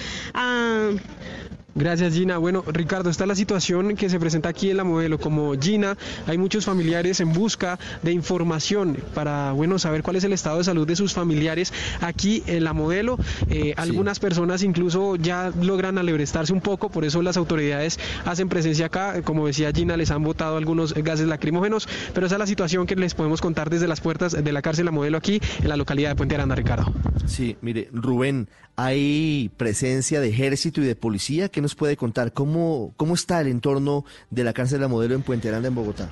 [1.75, 2.39] Gracias Gina.
[2.39, 5.19] Bueno, Ricardo, está la situación que se presenta aquí en la modelo.
[5.19, 10.33] Como Gina, hay muchos familiares en busca de información para, bueno, saber cuál es el
[10.33, 13.19] estado de salud de sus familiares aquí en la modelo.
[13.49, 18.87] Eh, algunas personas incluso ya logran alebrestarse un poco, por eso las autoridades hacen presencia
[18.87, 19.23] acá.
[19.23, 22.97] Como decía Gina, les han botado algunos gases lacrimógenos, pero esa es la situación que
[22.97, 26.11] les podemos contar desde las puertas de la cárcel La Modelo aquí en la localidad
[26.11, 26.93] de Puente Aranda, Ricardo.
[27.27, 32.33] Sí, mire, Rubén, hay presencia de ejército y de policía que nos puede contar?
[32.33, 35.75] ¿Cómo, cómo está el entorno de la cárcel de la modelo en Puente Aranda, en
[35.75, 36.09] Bogotá?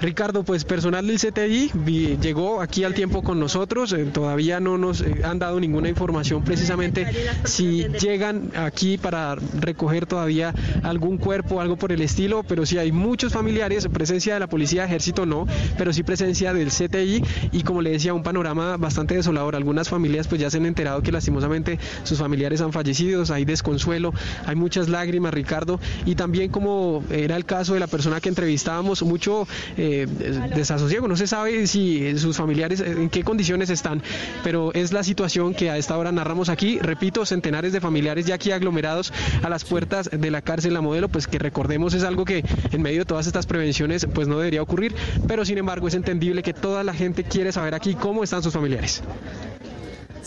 [0.00, 1.72] Ricardo, pues personal del CTI
[2.20, 6.44] llegó aquí al tiempo con nosotros, eh, todavía no nos eh, han dado ninguna información
[6.44, 7.04] precisamente
[7.42, 12.92] si llegan aquí para recoger todavía algún cuerpo, algo por el estilo, pero sí hay
[12.92, 17.82] muchos familiares, presencia de la policía, ejército no, pero sí presencia del CTI y como
[17.82, 19.56] le decía, un panorama bastante desolador.
[19.56, 24.14] Algunas familias pues ya se han enterado que lastimosamente sus familiares han fallecido, hay desconsuelo,
[24.46, 29.02] hay muchas lágrimas, Ricardo, y también como era el caso de la persona que entrevistábamos,
[29.02, 29.48] mucho...
[29.76, 30.06] Eh, eh,
[30.54, 31.08] desasosiego.
[31.08, 34.02] No se sabe si sus familiares eh, en qué condiciones están,
[34.44, 36.78] pero es la situación que a esta hora narramos aquí.
[36.78, 41.08] Repito, centenares de familiares ya aquí aglomerados a las puertas de la cárcel La Modelo,
[41.08, 44.62] pues que recordemos es algo que en medio de todas estas prevenciones pues no debería
[44.62, 44.94] ocurrir,
[45.26, 48.52] pero sin embargo es entendible que toda la gente quiere saber aquí cómo están sus
[48.52, 49.02] familiares.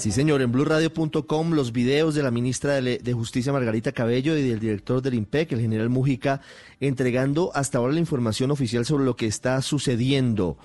[0.01, 4.59] Sí, señor, en blurradio.com los videos de la ministra de, Justicia Margarita Cabello y del
[4.59, 6.41] director del IMPEC, el general Mujica,
[6.79, 10.57] entregando hasta ahora la información oficial sobre lo que está sucediendo.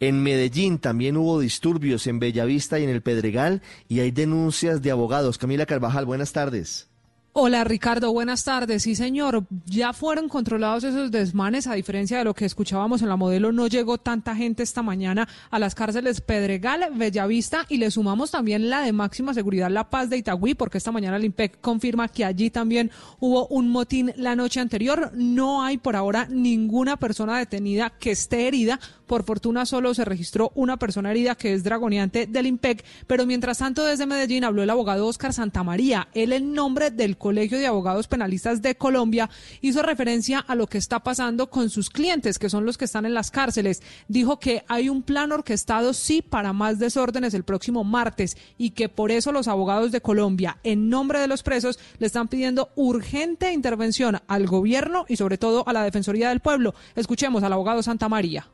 [0.00, 4.90] En Medellín también hubo disturbios en Bellavista y en el Pedregal y hay denuncias de
[4.90, 5.36] abogados.
[5.36, 6.88] Camila Carvajal, buenas tardes.
[7.34, 8.82] Hola Ricardo, buenas tardes.
[8.82, 13.16] Sí señor, ya fueron controlados esos desmanes, a diferencia de lo que escuchábamos en la
[13.16, 18.30] modelo, no llegó tanta gente esta mañana a las cárceles Pedregal, Bellavista y le sumamos
[18.30, 22.08] también la de máxima seguridad La Paz de Itagüí, porque esta mañana el IMPEC confirma
[22.08, 25.12] que allí también hubo un motín la noche anterior.
[25.14, 28.80] No hay por ahora ninguna persona detenida que esté herida.
[29.06, 33.58] Por fortuna solo se registró una persona herida que es dragoneante del IMPEC, pero mientras
[33.58, 36.08] tanto desde Medellín habló el abogado Oscar Santamaría.
[36.14, 39.28] Él en nombre del Colegio de Abogados Penalistas de Colombia,
[39.60, 43.04] hizo referencia a lo que está pasando con sus clientes, que son los que están
[43.04, 43.82] en las cárceles.
[44.08, 48.88] Dijo que hay un plan orquestado, sí, para más desórdenes el próximo martes y que
[48.88, 53.52] por eso los abogados de Colombia, en nombre de los presos, le están pidiendo urgente
[53.52, 56.74] intervención al gobierno y sobre todo a la Defensoría del Pueblo.
[56.96, 58.48] Escuchemos al abogado Santa María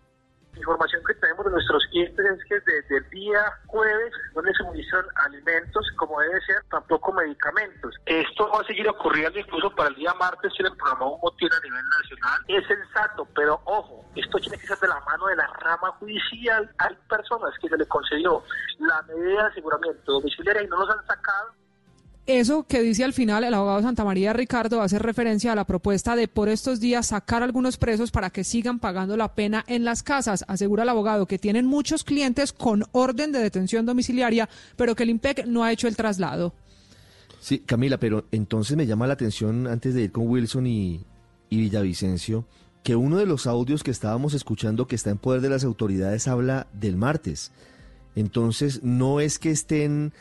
[0.56, 5.04] información que tenemos de nuestros clientes es que desde el día jueves no les suministran
[5.26, 7.94] alimentos como debe ser, tampoco medicamentos.
[8.06, 11.60] Esto va a seguir ocurriendo incluso para el día martes, tienen programado un motín a
[11.60, 12.40] nivel nacional.
[12.48, 16.70] Es sensato, pero ojo, esto tiene que ser de la mano de la rama judicial.
[16.78, 18.42] Hay personas que se le concedió
[18.78, 21.63] la medida de aseguramiento domiciliaria y no los han sacado
[22.26, 26.16] eso que dice al final el abogado Santa María Ricardo hace referencia a la propuesta
[26.16, 29.84] de por estos días sacar a algunos presos para que sigan pagando la pena en
[29.84, 30.44] las casas.
[30.48, 35.10] Asegura el abogado que tienen muchos clientes con orden de detención domiciliaria, pero que el
[35.10, 36.54] IMPEC no ha hecho el traslado.
[37.40, 41.04] Sí, Camila, pero entonces me llama la atención, antes de ir con Wilson y,
[41.50, 42.46] y Villavicencio,
[42.82, 46.26] que uno de los audios que estábamos escuchando que está en poder de las autoridades
[46.26, 47.52] habla del martes.
[48.16, 50.14] Entonces, no es que estén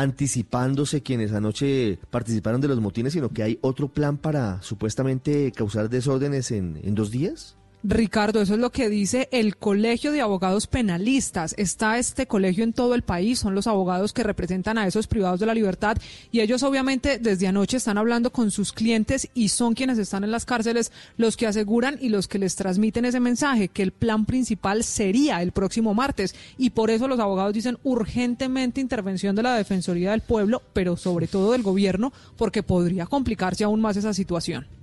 [0.00, 5.90] anticipándose quienes anoche participaron de los motines, sino que hay otro plan para supuestamente causar
[5.90, 7.57] desórdenes en, en dos días?
[7.84, 11.54] Ricardo, eso es lo que dice el Colegio de Abogados Penalistas.
[11.56, 15.38] Está este colegio en todo el país, son los abogados que representan a esos privados
[15.38, 15.96] de la libertad
[16.32, 20.32] y ellos obviamente desde anoche están hablando con sus clientes y son quienes están en
[20.32, 24.26] las cárceles los que aseguran y los que les transmiten ese mensaje, que el plan
[24.26, 29.54] principal sería el próximo martes y por eso los abogados dicen urgentemente intervención de la
[29.54, 34.77] Defensoría del Pueblo, pero sobre todo del gobierno, porque podría complicarse aún más esa situación.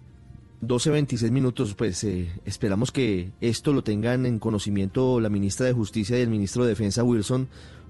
[0.67, 6.17] 12.26 minutos, pues eh, esperamos que esto lo tengan en conocimiento la ministra de Justicia
[6.17, 7.47] y el ministro de Defensa Wilson,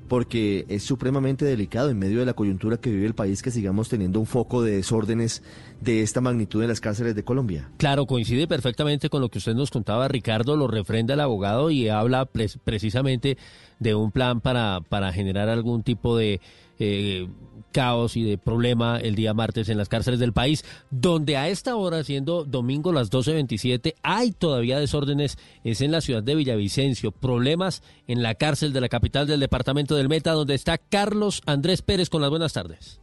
[0.08, 3.90] porque es supremamente delicado en medio de la coyuntura que vive el país que sigamos
[3.90, 5.42] teniendo un foco de desórdenes
[5.82, 7.70] de esta magnitud en las cárceles de Colombia.
[7.78, 11.90] Claro, coincide perfectamente con lo que usted nos contaba, Ricardo, lo refrenda el abogado y
[11.90, 13.38] habla precisamente
[13.80, 16.40] de un plan para, para generar algún tipo de
[16.80, 17.28] eh,
[17.76, 21.76] caos y de problema el día martes en las cárceles del país, donde a esta
[21.76, 27.84] hora, siendo domingo las 12.27, hay todavía desórdenes, es en la ciudad de Villavicencio, problemas
[28.08, 32.10] en la cárcel de la capital del departamento del Meta, donde está Carlos Andrés Pérez
[32.10, 33.02] con las buenas tardes.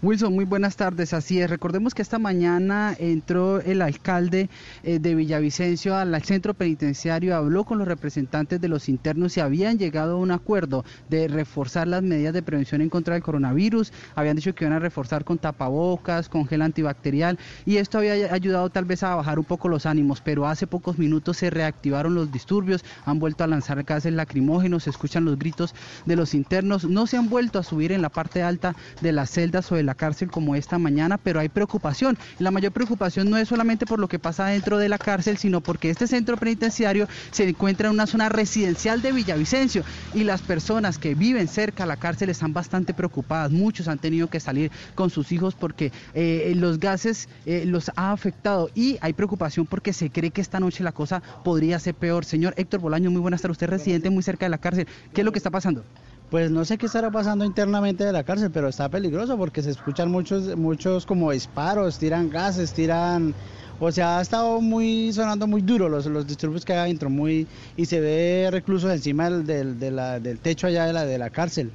[0.00, 1.12] Wilson, muy buenas tardes.
[1.12, 4.48] Así es, recordemos que esta mañana entró el alcalde
[4.84, 9.76] eh, de Villavicencio al centro penitenciario, habló con los representantes de los internos y habían
[9.76, 13.92] llegado a un acuerdo de reforzar las medidas de prevención en contra del coronavirus.
[14.14, 18.70] Habían dicho que iban a reforzar con tapabocas, con gel antibacterial y esto había ayudado
[18.70, 22.30] tal vez a bajar un poco los ánimos, pero hace pocos minutos se reactivaron los
[22.30, 25.74] disturbios, han vuelto a lanzar gases lacrimógenos, se escuchan los gritos
[26.06, 29.30] de los internos, no se han vuelto a subir en la parte alta de las
[29.30, 32.18] celdas o de la cárcel como esta mañana, pero hay preocupación.
[32.38, 35.62] La mayor preocupación no es solamente por lo que pasa dentro de la cárcel, sino
[35.62, 39.82] porque este centro penitenciario se encuentra en una zona residencial de Villavicencio
[40.14, 43.50] y las personas que viven cerca a la cárcel están bastante preocupadas.
[43.50, 48.12] Muchos han tenido que salir con sus hijos porque eh, los gases eh, los ha
[48.12, 52.26] afectado y hay preocupación porque se cree que esta noche la cosa podría ser peor.
[52.26, 53.54] Señor Héctor Bolaño, muy buenas tardes.
[53.54, 54.86] Usted residente muy cerca de la cárcel.
[55.14, 55.82] ¿Qué es lo que está pasando?
[56.30, 59.70] Pues no sé qué estará pasando internamente de la cárcel, pero está peligroso porque se
[59.70, 63.34] escuchan muchos, muchos como disparos, tiran gases, tiran...
[63.80, 67.86] O sea, ha estado muy sonando muy duro los, disturbios que hay adentro, muy, y
[67.86, 71.70] se ve reclusos encima del, del, techo allá de la, de la cárcel.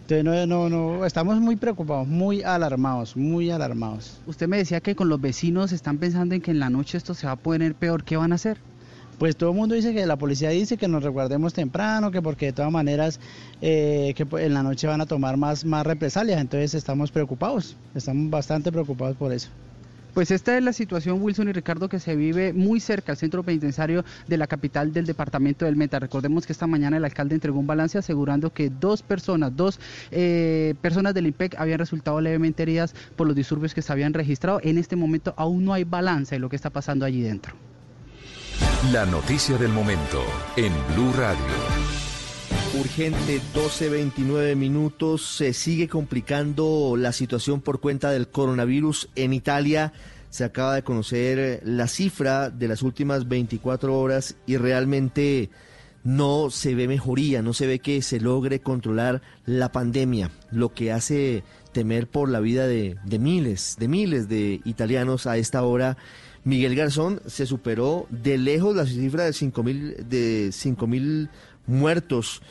[0.00, 4.18] Entonces, no, no, no, estamos muy preocupados, muy alarmados, muy alarmados.
[4.26, 7.14] Usted me decía que con los vecinos están pensando en que en la noche esto
[7.14, 8.02] se va a poner peor.
[8.02, 8.58] ¿Qué van a hacer?
[9.18, 12.46] Pues todo el mundo dice que la policía dice que nos resguardemos temprano, que porque
[12.46, 13.20] de todas maneras
[13.62, 18.30] eh, que en la noche van a tomar más, más represalias, entonces estamos preocupados, estamos
[18.30, 19.48] bastante preocupados por eso.
[20.14, 23.42] Pues esta es la situación, Wilson y Ricardo, que se vive muy cerca al centro
[23.42, 25.98] penitenciario de la capital del departamento del Meta.
[25.98, 29.80] Recordemos que esta mañana el alcalde entregó un balance asegurando que dos personas, dos
[30.12, 34.60] eh, personas del IMPEC habían resultado levemente heridas por los disturbios que se habían registrado.
[34.62, 37.56] En este momento aún no hay balance de lo que está pasando allí dentro.
[38.92, 40.22] La noticia del momento
[40.56, 41.44] en Blue Radio.
[42.78, 45.22] Urgente 12.29 minutos.
[45.22, 49.94] Se sigue complicando la situación por cuenta del coronavirus en Italia.
[50.28, 55.48] Se acaba de conocer la cifra de las últimas 24 horas y realmente
[56.04, 60.92] no se ve mejoría, no se ve que se logre controlar la pandemia, lo que
[60.92, 61.42] hace
[61.72, 65.96] temer por la vida de, miles, de miles de italianos a esta hora.
[66.44, 71.28] Miguel Garzón se superó de lejos la cifra de 5.000 de 5.000
[71.66, 72.42] muertos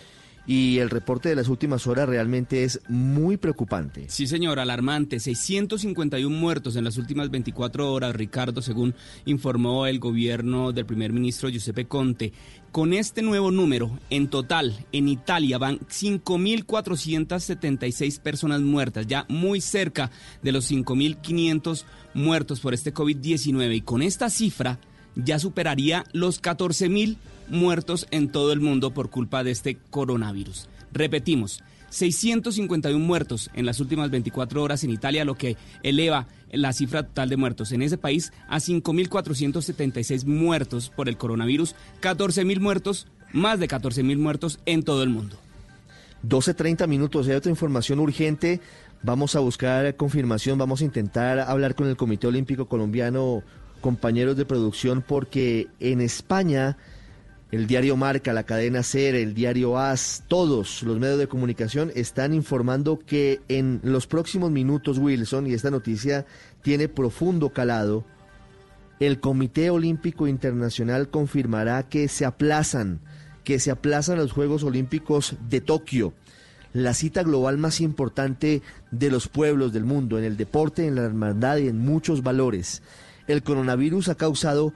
[0.45, 4.07] y el reporte de las últimas horas realmente es muy preocupante.
[4.09, 5.21] Sí, señor, alarmante.
[5.21, 8.93] 651 muertos en las últimas 24 horas, Ricardo, según
[9.25, 12.33] informó el gobierno del primer ministro Giuseppe Conte.
[12.73, 20.11] Con este nuevo número, en total, en Italia van 5.476 personas muertas, ya muy cerca
[20.41, 23.75] de los 5.500 muertos por este COVID-19.
[23.75, 24.77] Y con esta cifra
[25.15, 27.15] ya superaría los 14.000
[27.47, 30.67] muertos en todo el mundo por culpa de este coronavirus.
[30.91, 37.03] Repetimos, 651 muertos en las últimas 24 horas en Italia, lo que eleva la cifra
[37.03, 43.59] total de muertos en ese país a 5.476 muertos por el coronavirus, 14.000 muertos, más
[43.59, 45.37] de 14.000 muertos en todo el mundo.
[46.27, 48.61] 12.30 minutos, hay otra información urgente.
[49.03, 53.43] Vamos a buscar confirmación, vamos a intentar hablar con el Comité Olímpico Colombiano,
[53.81, 56.77] compañeros de producción, porque en España
[57.53, 62.33] el diario Marca, la cadena Ser, el diario AS, todos los medios de comunicación están
[62.33, 66.25] informando que en los próximos minutos, Wilson, y esta noticia
[66.63, 68.05] tiene profundo calado,
[68.99, 73.01] el Comité Olímpico Internacional confirmará que se aplazan,
[73.43, 76.15] que se aplazan los Juegos Olímpicos de Tokio,
[76.73, 81.03] la cita global más importante de los pueblos del mundo, en el deporte, en la
[81.03, 82.81] hermandad y en muchos valores.
[83.27, 84.73] El coronavirus ha causado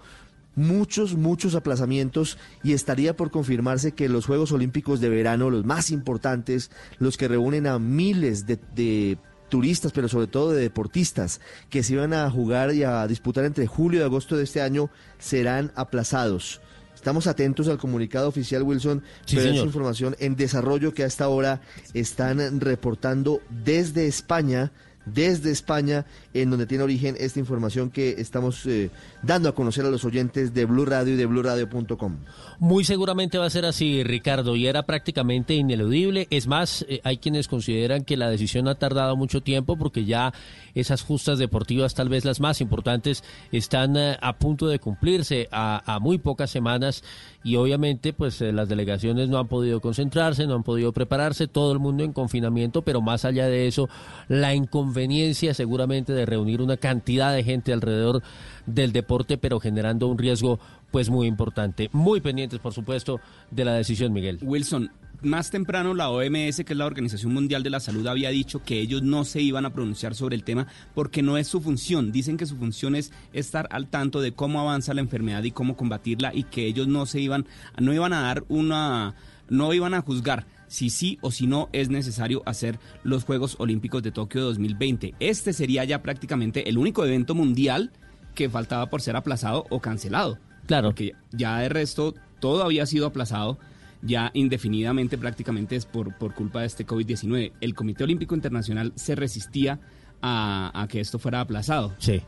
[0.58, 5.92] muchos, muchos aplazamientos y estaría por confirmarse que los Juegos Olímpicos de verano, los más
[5.92, 9.18] importantes, los que reúnen a miles de,
[9.50, 11.40] turistas, pero sobre todo de deportistas,
[11.70, 14.90] que se iban a jugar y a disputar entre julio y agosto de este año,
[15.20, 16.60] serán aplazados.
[16.94, 21.62] Estamos atentos al comunicado oficial, Wilson, pero es información en desarrollo que hasta ahora
[21.94, 24.74] están reportando desde España
[25.14, 28.90] desde España, en donde tiene origen esta información que estamos eh,
[29.24, 32.18] dando a conocer a los oyentes de Blue Radio y de BlueRadio.com.
[32.60, 36.28] Muy seguramente va a ser así, Ricardo, y era prácticamente ineludible.
[36.30, 40.34] Es más, eh, hay quienes consideran que la decisión ha tardado mucho tiempo porque ya
[40.76, 45.96] esas justas deportivas, tal vez las más importantes, están eh, a punto de cumplirse a,
[45.96, 47.04] a muy pocas semanas
[47.44, 51.80] y obviamente pues las delegaciones no han podido concentrarse, no han podido prepararse, todo el
[51.80, 53.88] mundo en confinamiento, pero más allá de eso,
[54.28, 58.24] la inconveniencia conveniencia seguramente de reunir una cantidad de gente alrededor
[58.66, 61.88] del deporte, pero generando un riesgo pues muy importante.
[61.94, 63.20] Muy pendientes, por supuesto,
[63.52, 64.40] de la decisión, Miguel.
[64.42, 64.90] Wilson,
[65.22, 68.80] más temprano la OMS, que es la Organización Mundial de la Salud, había dicho que
[68.80, 72.12] ellos no se iban a pronunciar sobre el tema porque no es su función.
[72.12, 75.78] Dicen que su función es estar al tanto de cómo avanza la enfermedad y cómo
[75.78, 77.46] combatirla y que ellos no se iban,
[77.80, 79.14] no iban a dar una,
[79.48, 84.04] no iban a juzgar si sí o si no es necesario hacer los Juegos Olímpicos
[84.04, 85.16] de Tokio 2020.
[85.20, 87.92] Este sería ya prácticamente el único evento mundial
[88.36, 90.38] que faltaba por ser aplazado o cancelado.
[90.66, 90.90] Claro.
[90.90, 93.58] Porque ya de resto todo había sido aplazado
[94.04, 97.54] ya indefinidamente prácticamente es por, por culpa de este COVID-19.
[97.62, 99.80] El Comité Olímpico Internacional se resistía
[100.22, 101.94] a, a que esto fuera aplazado.
[101.98, 102.22] Sí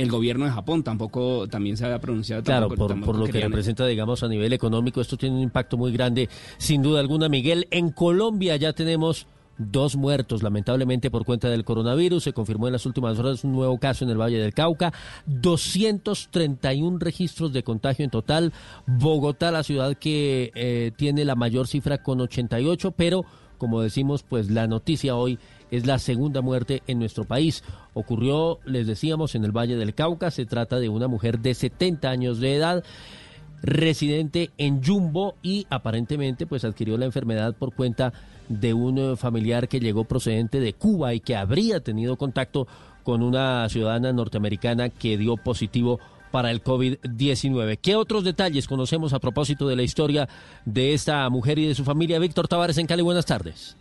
[0.00, 2.42] el gobierno de Japón tampoco también se había pronunciado.
[2.42, 6.28] Claro, por, lo que representa, digamos, a nivel económico, esto tiene un impacto muy grande,
[6.58, 7.66] sin duda alguna, Miguel.
[7.70, 9.26] En Colombia ya tenemos
[9.58, 12.22] dos muertos, lamentablemente, por cuenta del coronavirus.
[12.22, 14.92] Se confirmó en las últimas horas un nuevo caso en el Valle del Cauca.
[15.26, 18.52] 231 registros de contagio en total.
[18.86, 23.24] Bogotá, la ciudad que eh, tiene la mayor cifra con 88, pero
[23.58, 25.38] como decimos, pues la noticia hoy
[25.70, 27.62] es la segunda muerte en nuestro país.
[27.94, 30.30] Ocurrió, les decíamos, en el Valle del Cauca.
[30.30, 32.84] Se trata de una mujer de 70 años de edad
[33.62, 38.12] residente en Jumbo y aparentemente pues adquirió la enfermedad por cuenta
[38.48, 42.66] de un eh, familiar que llegó procedente de Cuba y que habría tenido contacto
[43.02, 45.98] con una ciudadana norteamericana que dio positivo
[46.30, 47.78] para el COVID-19.
[47.80, 50.28] ¿Qué otros detalles conocemos a propósito de la historia
[50.64, 52.18] de esta mujer y de su familia?
[52.18, 53.76] Víctor Tavares en Cali, buenas tardes.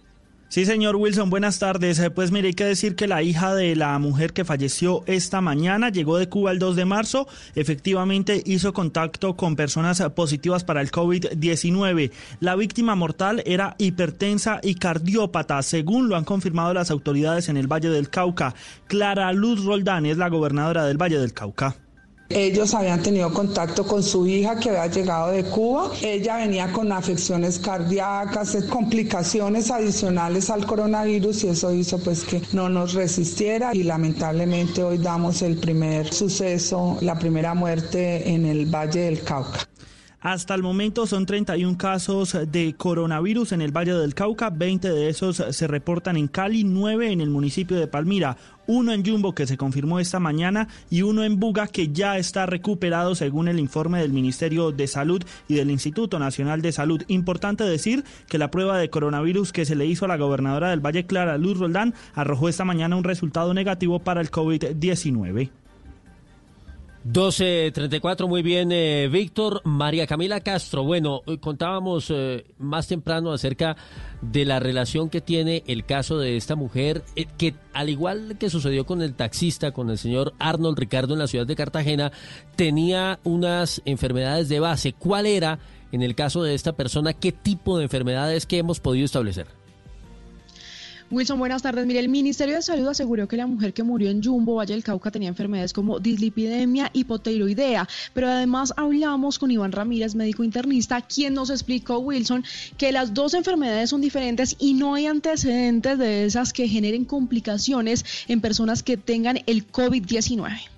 [0.49, 1.99] Sí, señor Wilson, buenas tardes.
[1.99, 5.41] Eh, pues mire, hay que decir que la hija de la mujer que falleció esta
[5.41, 7.27] mañana llegó de Cuba el 2 de marzo.
[7.53, 12.11] Efectivamente hizo contacto con personas positivas para el COVID-19.
[12.39, 17.67] La víctima mortal era hipertensa y cardiópata, según lo han confirmado las autoridades en el
[17.67, 18.55] Valle del Cauca.
[18.87, 21.75] Clara Luz Roldán es la gobernadora del Valle del Cauca.
[22.29, 25.91] Ellos habían tenido contacto con su hija que había llegado de Cuba.
[26.01, 32.67] Ella venía con afecciones cardíacas, complicaciones adicionales al coronavirus y eso hizo pues que no
[32.67, 39.01] nos resistiera y lamentablemente hoy damos el primer suceso, la primera muerte en el Valle
[39.01, 39.59] del Cauca.
[40.27, 45.07] Hasta el momento son 31 casos de coronavirus en el Valle del Cauca, 20 de
[45.07, 48.35] esos se reportan en Cali, 9 en el municipio de Palmira,
[48.67, 52.45] uno en Jumbo que se confirmó esta mañana y uno en Buga que ya está
[52.45, 57.03] recuperado según el informe del Ministerio de Salud y del Instituto Nacional de Salud.
[57.07, 60.85] Importante decir que la prueba de coronavirus que se le hizo a la gobernadora del
[60.85, 65.51] Valle Clara, Luz Roldán, arrojó esta mañana un resultado negativo para el COVID-19.
[67.07, 69.61] 12.34, muy bien, eh, Víctor.
[69.63, 73.77] María Camila Castro, bueno, eh, contábamos eh, más temprano acerca
[74.21, 77.03] de la relación que tiene el caso de esta mujer,
[77.37, 81.27] que al igual que sucedió con el taxista, con el señor Arnold Ricardo en la
[81.27, 82.11] ciudad de Cartagena,
[82.57, 84.91] tenía unas enfermedades de base.
[84.91, 85.59] ¿Cuál era,
[85.93, 89.56] en el caso de esta persona, qué tipo de enfermedades que hemos podido establecer?
[91.09, 91.85] Wilson, buenas tardes.
[91.85, 94.83] Mire, el Ministerio de Salud aseguró que la mujer que murió en Jumbo, Valle del
[94.83, 101.33] Cauca, tenía enfermedades como dislipidemia, hipotiroidea, pero además hablamos con Iván Ramírez, médico internista, quien
[101.33, 102.43] nos explicó, Wilson,
[102.77, 108.03] que las dos enfermedades son diferentes y no hay antecedentes de esas que generen complicaciones
[108.27, 110.76] en personas que tengan el COVID-19.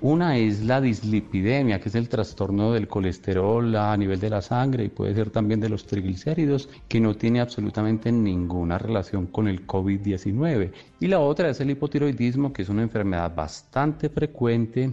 [0.00, 4.84] Una es la dislipidemia, que es el trastorno del colesterol a nivel de la sangre
[4.84, 9.66] y puede ser también de los triglicéridos, que no tiene absolutamente ninguna relación con el
[9.66, 10.72] COVID-19.
[11.00, 14.90] Y la otra es el hipotiroidismo, que es una enfermedad bastante frecuente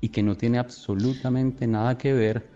[0.00, 2.55] y que no tiene absolutamente nada que ver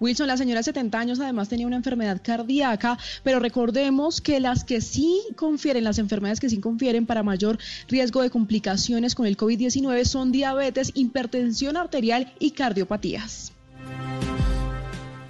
[0.00, 4.64] Wilson, la señora de 70 años además tenía una enfermedad cardíaca, pero recordemos que las
[4.64, 7.58] que sí confieren, las enfermedades que sí confieren para mayor
[7.88, 13.52] riesgo de complicaciones con el COVID-19 son diabetes, hipertensión arterial y cardiopatías.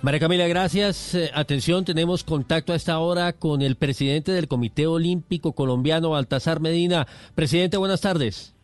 [0.00, 1.16] María Camila, gracias.
[1.16, 6.60] Eh, atención, tenemos contacto a esta hora con el presidente del Comité Olímpico Colombiano, Baltasar
[6.60, 7.06] Medina.
[7.34, 8.54] Presidente, buenas tardes.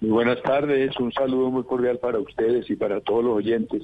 [0.00, 3.82] Muy buenas tardes, un saludo muy cordial para ustedes y para todos los oyentes.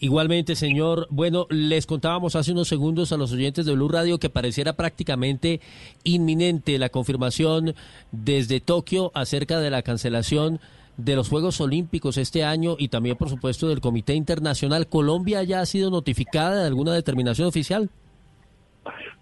[0.00, 1.08] Igualmente, señor.
[1.10, 5.60] Bueno, les contábamos hace unos segundos a los oyentes de Blue Radio que pareciera prácticamente
[6.04, 7.74] inminente la confirmación
[8.12, 10.60] desde Tokio acerca de la cancelación
[10.96, 14.88] de los Juegos Olímpicos este año y también, por supuesto, del Comité Internacional.
[14.88, 17.90] ¿Colombia ya ha sido notificada de alguna determinación oficial?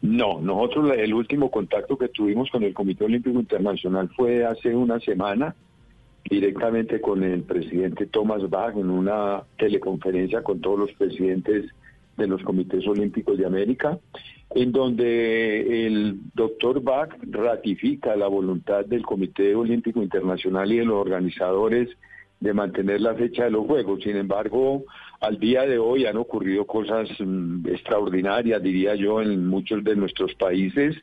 [0.03, 5.01] No, nosotros el último contacto que tuvimos con el Comité Olímpico Internacional fue hace una
[5.01, 5.55] semana
[6.29, 11.67] directamente con el presidente Thomas Bach en una teleconferencia con todos los presidentes
[12.17, 13.99] de los comités olímpicos de América,
[14.55, 20.97] en donde el doctor Bach ratifica la voluntad del Comité Olímpico Internacional y de los
[20.97, 21.91] organizadores
[22.41, 24.03] de mantener la fecha de los Juegos.
[24.03, 24.85] Sin embargo,
[25.21, 30.35] al día de hoy han ocurrido cosas mm, extraordinarias, diría yo, en muchos de nuestros
[30.35, 30.97] países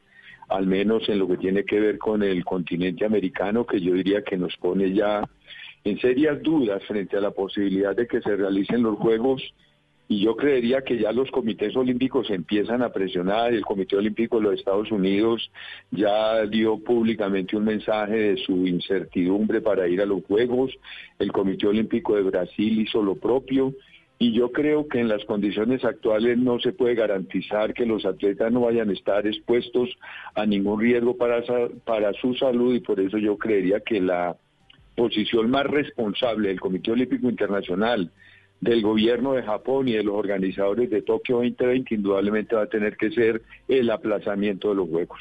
[0.49, 4.23] al menos en lo que tiene que ver con el continente americano, que yo diría
[4.23, 5.23] que nos pone ya
[5.83, 9.41] en serias dudas frente a la posibilidad de que se realicen los Juegos.
[10.09, 14.43] Y yo creería que ya los comités olímpicos empiezan a presionar, el Comité Olímpico de
[14.43, 15.49] los Estados Unidos
[15.91, 20.71] ya dio públicamente un mensaje de su incertidumbre para ir a los Juegos,
[21.19, 23.73] el Comité Olímpico de Brasil hizo lo propio
[24.19, 28.51] y yo creo que en las condiciones actuales no se puede garantizar que los atletas
[28.51, 29.89] no vayan a estar expuestos
[30.35, 31.43] a ningún riesgo para,
[31.83, 34.37] para su salud y por eso yo creería que la
[34.95, 38.11] posición más responsable del Comité Olímpico Internacional,
[38.61, 42.95] del gobierno de Japón y de los organizadores de Tokio 2020 indudablemente va a tener
[42.95, 45.19] que ser el aplazamiento de los Juegos.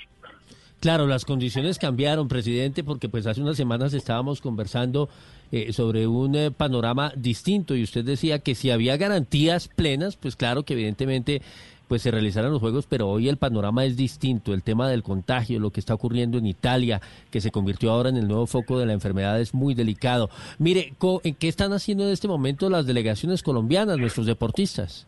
[0.82, 5.08] Claro, las condiciones cambiaron, presidente, porque pues hace unas semanas estábamos conversando
[5.52, 10.34] eh, sobre un eh, panorama distinto y usted decía que si había garantías plenas, pues
[10.34, 11.40] claro que evidentemente
[11.86, 14.52] pues se realizaran los juegos, pero hoy el panorama es distinto.
[14.52, 18.16] El tema del contagio, lo que está ocurriendo en Italia, que se convirtió ahora en
[18.16, 20.30] el nuevo foco de la enfermedad, es muy delicado.
[20.58, 20.94] Mire,
[21.38, 25.06] ¿qué están haciendo en este momento las delegaciones colombianas, nuestros deportistas?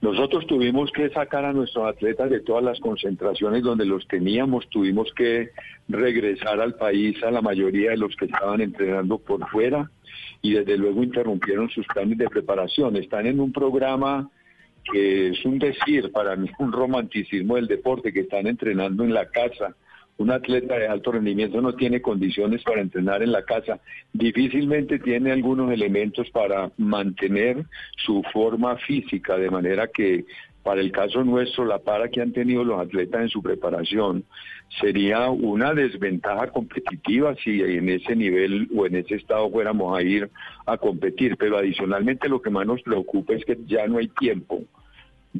[0.00, 5.12] Nosotros tuvimos que sacar a nuestros atletas de todas las concentraciones donde los teníamos, tuvimos
[5.14, 5.50] que
[5.88, 9.90] regresar al país a la mayoría de los que estaban entrenando por fuera
[10.40, 12.96] y desde luego interrumpieron sus planes de preparación.
[12.96, 14.30] Están en un programa
[14.92, 19.28] que es un decir para mí, un romanticismo del deporte, que están entrenando en la
[19.28, 19.74] casa
[20.18, 23.80] un atleta de alto rendimiento no tiene condiciones para entrenar en la casa,
[24.12, 27.64] difícilmente tiene algunos elementos para mantener
[28.04, 30.24] su forma física, de manera que
[30.62, 34.24] para el caso nuestro, la para que han tenido los atletas en su preparación
[34.80, 40.28] sería una desventaja competitiva si en ese nivel o en ese estado fuéramos a ir
[40.66, 41.38] a competir.
[41.38, 44.62] Pero adicionalmente lo que más nos preocupa es que ya no hay tiempo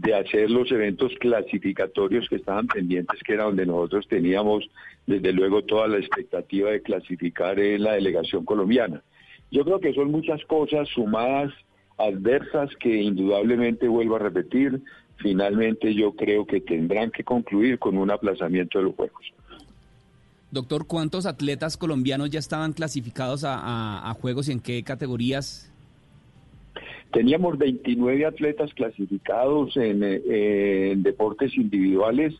[0.01, 4.68] de hacer los eventos clasificatorios que estaban pendientes, que era donde nosotros teníamos
[5.07, 9.03] desde luego toda la expectativa de clasificar en la delegación colombiana.
[9.51, 11.53] Yo creo que son muchas cosas sumadas
[11.96, 14.80] adversas que indudablemente vuelvo a repetir,
[15.16, 19.32] finalmente yo creo que tendrán que concluir con un aplazamiento de los Juegos.
[20.53, 25.72] Doctor, ¿cuántos atletas colombianos ya estaban clasificados a, Juegos y en qué categorías?
[27.12, 32.34] Teníamos 29 atletas clasificados en, eh, en, deportes individuales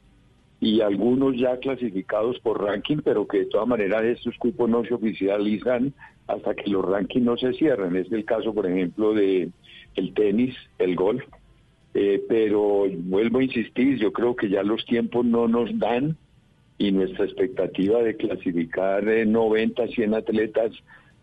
[0.61, 4.95] y algunos ya clasificados por ranking, pero que de todas maneras estos cupos no se
[4.95, 5.95] oficializan
[6.27, 7.97] hasta que los rankings no se cierren.
[7.97, 9.51] Es el caso, por ejemplo, de
[9.95, 11.23] el tenis, el golf,
[11.95, 16.17] eh, pero vuelvo a insistir, yo creo que ya los tiempos no nos dan
[16.77, 20.73] y nuestra expectativa de clasificar 90, 100 atletas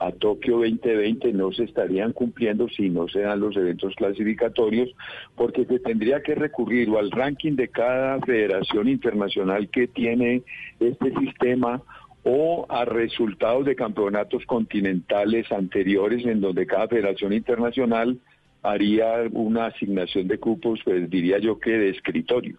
[0.05, 4.89] a Tokio 2020 no se estarían cumpliendo si no se dan los eventos clasificatorios,
[5.35, 10.43] porque se tendría que recurrir o al ranking de cada federación internacional que tiene
[10.79, 11.81] este sistema
[12.23, 18.19] o a resultados de campeonatos continentales anteriores en donde cada federación internacional
[18.61, 22.57] haría una asignación de cupos, pues diría yo que de escritorio.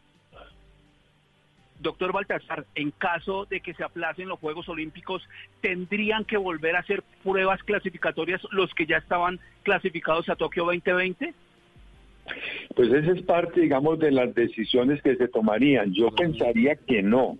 [1.86, 5.22] Doctor Baltasar, en caso de que se aplacen los Juegos Olímpicos,
[5.60, 11.32] ¿tendrían que volver a hacer pruebas clasificatorias los que ya estaban clasificados a Tokio 2020?
[12.74, 15.94] Pues esa es parte, digamos, de las decisiones que se tomarían.
[15.94, 17.38] Yo pensaría que no.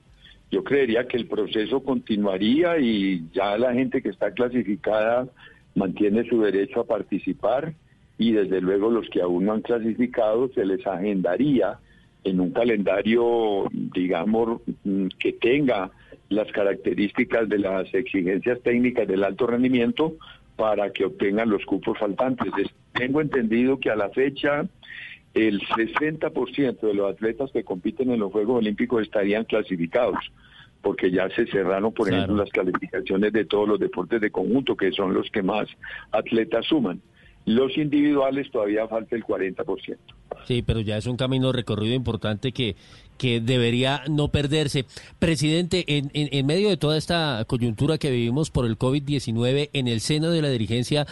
[0.53, 5.27] Yo creería que el proceso continuaría y ya la gente que está clasificada
[5.75, 7.75] mantiene su derecho a participar
[8.17, 11.81] y desde luego los que aún no han clasificado se les agendaría
[12.27, 15.91] en un calendario, digamos, mm, que tenga
[16.29, 20.17] las características de las exigencias técnicas del alto rendimiento
[20.57, 22.51] para que obtengan los cupos faltantes.
[22.93, 24.67] Tengo entendido que a la fecha
[25.35, 30.19] el 60% de los atletas que compiten en los Juegos Olímpicos estarían clasificados,
[30.83, 34.93] porque ya se cerraron, por ejemplo, las calificaciones de todos los deportes de conjunto, que
[34.93, 35.69] son los que más
[36.11, 37.01] atletas suman.
[37.45, 39.97] Los individuales todavía falta el 40%.
[40.47, 42.77] Sí, pero ya es un camino recorrido importante que,
[43.19, 44.85] que debería no perderse.
[45.19, 50.01] Presidente, en, en, medio de toda esta coyuntura que vivimos por el COVID-19, en el
[50.01, 51.07] seno de la dirigencia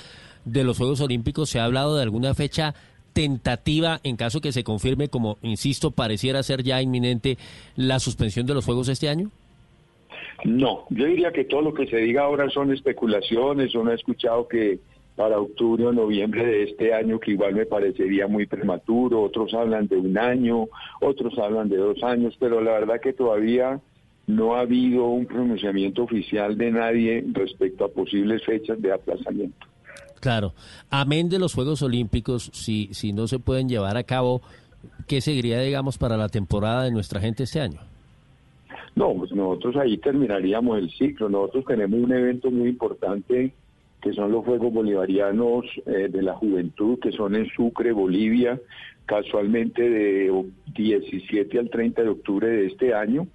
[0.45, 2.75] de los Juegos Olímpicos se ha hablado de alguna fecha
[3.15, 7.39] tentativa en caso que se confirme, como insisto, pareciera ser ya inminente
[7.77, 9.31] la suspensión de los Juegos este año?
[10.45, 13.75] No, yo diría que todo lo que se diga ahora son especulaciones.
[13.75, 14.81] Uno ha escuchado que
[15.17, 19.87] para octubre o noviembre de este año, que igual me parecería muy prematuro, otros hablan
[19.87, 20.67] de un año,
[21.01, 23.81] otros hablan de dos años, pero la verdad que todavía
[24.27, 29.67] no ha habido un pronunciamiento oficial de nadie respecto a posibles fechas de aplazamiento.
[30.21, 30.55] Claro,
[30.91, 34.41] amén de los Juegos Olímpicos, si, si no se pueden llevar a cabo,
[35.07, 37.81] ¿qué seguiría, digamos, para la temporada de nuestra gente este año?
[38.97, 41.29] No, pues nosotros ahí terminaríamos el ciclo.
[41.29, 43.53] Nosotros tenemos un evento muy importante
[44.05, 48.61] que son los Juegos Bolivarianos eh, de la Juventud, que son en Sucre, Bolivia,
[49.07, 50.45] casualmente de
[50.75, 53.27] 17 al 30 de octubre de este año,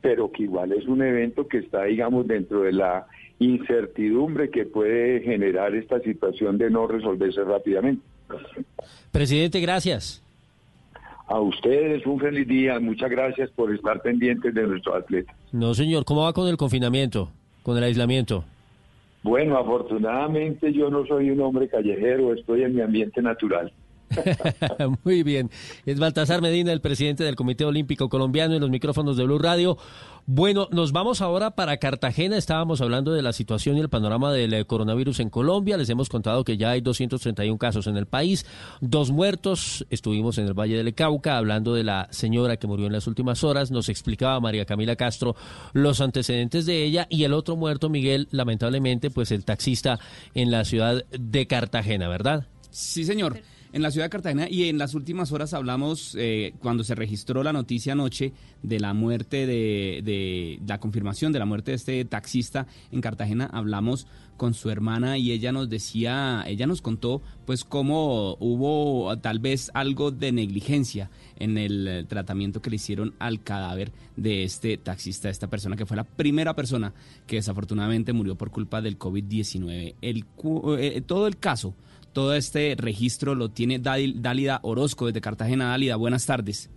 [0.00, 3.06] pero que igual es un evento que está, digamos, dentro de la
[3.38, 8.02] incertidumbre que puede generar esta situación de no resolverse rápidamente.
[9.12, 10.20] Presidente, gracias.
[11.28, 15.36] A ustedes un feliz día, muchas gracias por estar pendientes de nuestros atletas.
[15.52, 17.30] No, señor, ¿cómo va con el confinamiento,
[17.62, 18.44] con el aislamiento?
[19.26, 23.72] Bueno, afortunadamente yo no soy un hombre callejero, estoy en mi ambiente natural.
[25.04, 25.50] Muy bien.
[25.84, 29.76] Es Baltasar Medina, el presidente del Comité Olímpico Colombiano, en los micrófonos de Blue Radio.
[30.28, 32.36] Bueno, nos vamos ahora para Cartagena.
[32.36, 35.76] Estábamos hablando de la situación y el panorama del eh, coronavirus en Colombia.
[35.76, 38.44] Les hemos contado que ya hay 231 casos en el país,
[38.80, 39.86] dos muertos.
[39.88, 43.44] Estuvimos en el Valle del Cauca hablando de la señora que murió en las últimas
[43.44, 43.70] horas.
[43.70, 45.36] Nos explicaba María Camila Castro
[45.72, 50.00] los antecedentes de ella y el otro muerto, Miguel, lamentablemente, pues el taxista
[50.34, 52.48] en la ciudad de Cartagena, ¿verdad?
[52.70, 53.40] Sí, señor
[53.76, 57.42] en la ciudad de Cartagena y en las últimas horas hablamos, eh, cuando se registró
[57.42, 62.04] la noticia anoche de la muerte de, de, la confirmación de la muerte de este
[62.06, 64.06] taxista en Cartagena, hablamos
[64.38, 69.70] con su hermana y ella nos decía, ella nos contó pues cómo hubo tal vez
[69.74, 75.48] algo de negligencia en el tratamiento que le hicieron al cadáver de este taxista, esta
[75.48, 76.94] persona que fue la primera persona
[77.26, 79.96] que desafortunadamente murió por culpa del COVID-19.
[80.00, 80.24] El,
[80.78, 81.74] eh, todo el caso
[82.16, 85.66] todo este registro lo tiene Dálida Orozco desde Cartagena.
[85.66, 86.70] Dálida, buenas tardes.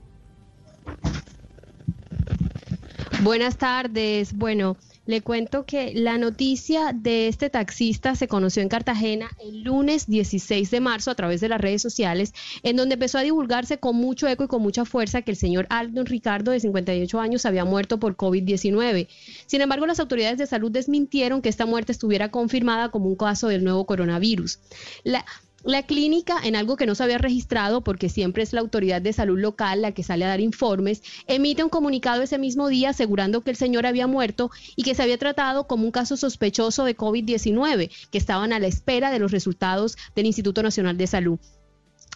[3.24, 4.34] Buenas tardes.
[4.34, 4.76] Bueno,
[5.10, 10.70] le cuento que la noticia de este taxista se conoció en Cartagena el lunes 16
[10.70, 12.32] de marzo a través de las redes sociales,
[12.62, 15.66] en donde empezó a divulgarse con mucho eco y con mucha fuerza que el señor
[15.72, 19.08] Aldon Ricardo, de 58 años, había muerto por COVID-19.
[19.48, 23.48] Sin embargo, las autoridades de salud desmintieron que esta muerte estuviera confirmada como un caso
[23.48, 24.60] del nuevo coronavirus.
[25.04, 25.26] La,
[25.64, 29.14] la clínica, en algo que no se había registrado, porque siempre es la autoridad de
[29.14, 33.42] salud local la que sale a dar informes, emite un comunicado ese mismo día asegurando
[33.42, 36.96] que el señor había muerto y que se había tratado como un caso sospechoso de
[36.96, 41.40] COVID-19, que estaban a la espera de los resultados del Instituto Nacional de Salud.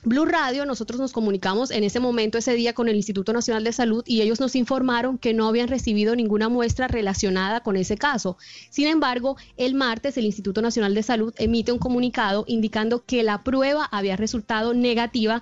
[0.06, 3.72] Blue Radio, nosotros nos comunicamos en ese momento, ese día, con el Instituto Nacional de
[3.72, 8.36] Salud y ellos nos informaron que no habían recibido ninguna muestra relacionada con ese caso.
[8.70, 13.44] Sin embargo, el martes el Instituto Nacional de Salud emite un comunicado indicando que la
[13.44, 15.42] prueba había resultado negativa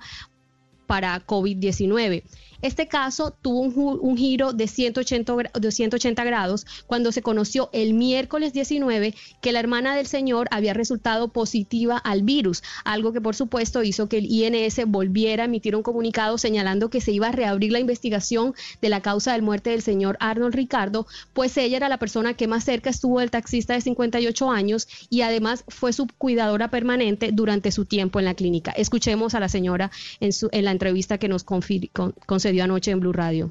[0.86, 2.22] para COVID-19.
[2.62, 8.52] Este caso tuvo un, giro de 180, de 180 grados cuando se conoció el miércoles
[8.52, 13.82] 19 que la hermana del señor había resultado positiva al virus, algo que por supuesto
[13.82, 17.72] hizo que el INS volviera a emitir un comunicado señalando que se iba a reabrir
[17.72, 21.98] la investigación de la causa de muerte del señor Arnold Ricardo, pues ella era la
[21.98, 26.70] persona que más cerca estuvo del taxista de 58 años y además fue su cuidadora
[26.70, 28.70] permanente durante su tiempo en la clínica.
[28.70, 29.90] Escuchemos a la señora
[30.20, 33.50] en, su, en la entrevista que nos concedió dio anoche en Blue Radio?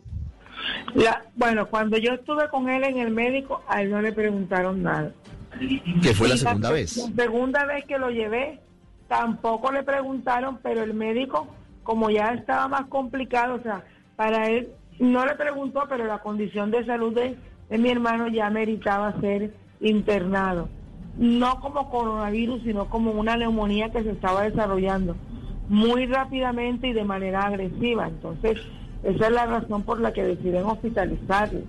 [1.35, 5.11] bueno, cuando yo estuve con él en el médico, a él no le preguntaron nada.
[6.01, 6.97] ¿Qué fue la segunda vez?
[6.97, 8.59] La segunda vez que lo llevé,
[9.07, 11.47] tampoco le preguntaron, pero el médico,
[11.83, 13.83] como ya estaba más complicado, o sea,
[14.15, 17.35] para él no le preguntó, pero la condición de salud de,
[17.69, 20.69] de mi hermano ya meritaba ser internado.
[21.17, 25.15] No como coronavirus, sino como una neumonía que se estaba desarrollando
[25.67, 28.07] muy rápidamente y de manera agresiva.
[28.07, 28.57] Entonces,
[29.03, 31.61] esa es la razón por la que deciden hospitalizarlo.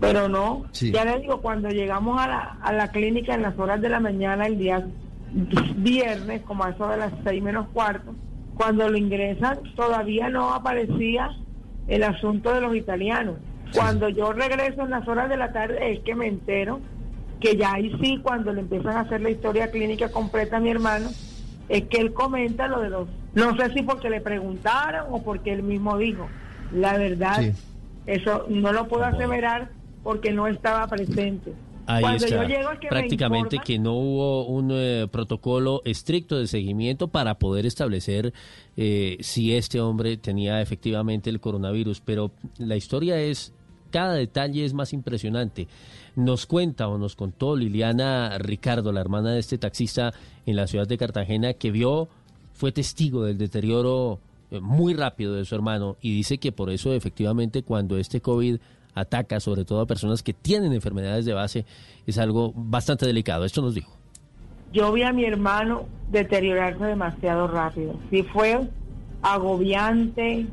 [0.00, 3.80] Pero no, ya le digo, cuando llegamos a la, a la clínica en las horas
[3.82, 4.86] de la mañana, el día
[5.76, 8.14] viernes, como a eso de las seis menos cuarto,
[8.54, 11.30] cuando lo ingresan, todavía no aparecía
[11.86, 13.36] el asunto de los italianos.
[13.74, 16.80] Cuando yo regreso en las horas de la tarde es que me entero
[17.40, 20.70] que ya ahí sí, cuando le empiezan a hacer la historia clínica completa a mi
[20.70, 21.08] hermano,
[21.68, 25.52] es que él comenta lo de los, no sé si porque le preguntaron o porque
[25.52, 26.28] él mismo dijo,
[26.72, 27.52] la verdad,
[28.06, 29.70] eso no lo puedo aseverar
[30.02, 31.52] porque no estaba presente.
[31.86, 32.46] Ahí está.
[32.88, 38.32] Prácticamente que no hubo un eh, protocolo estricto de seguimiento para poder establecer
[38.76, 42.00] eh, si este hombre tenía efectivamente el coronavirus.
[42.00, 43.52] Pero la historia es,
[43.90, 45.66] cada detalle es más impresionante.
[46.14, 50.12] Nos cuenta o nos contó Liliana Ricardo, la hermana de este taxista
[50.46, 52.08] en la ciudad de Cartagena, que vio,
[52.52, 54.29] fue testigo del deterioro eh,
[54.60, 58.58] muy rápido de su hermano y dice que por eso efectivamente cuando este COVID
[58.94, 61.64] ataca sobre todo a personas que tienen enfermedades de base
[62.06, 63.44] es algo bastante delicado.
[63.44, 63.96] Esto nos dijo.
[64.72, 67.96] Yo vi a mi hermano deteriorarse demasiado rápido.
[68.10, 68.68] Sí fue
[69.22, 70.46] agobiante,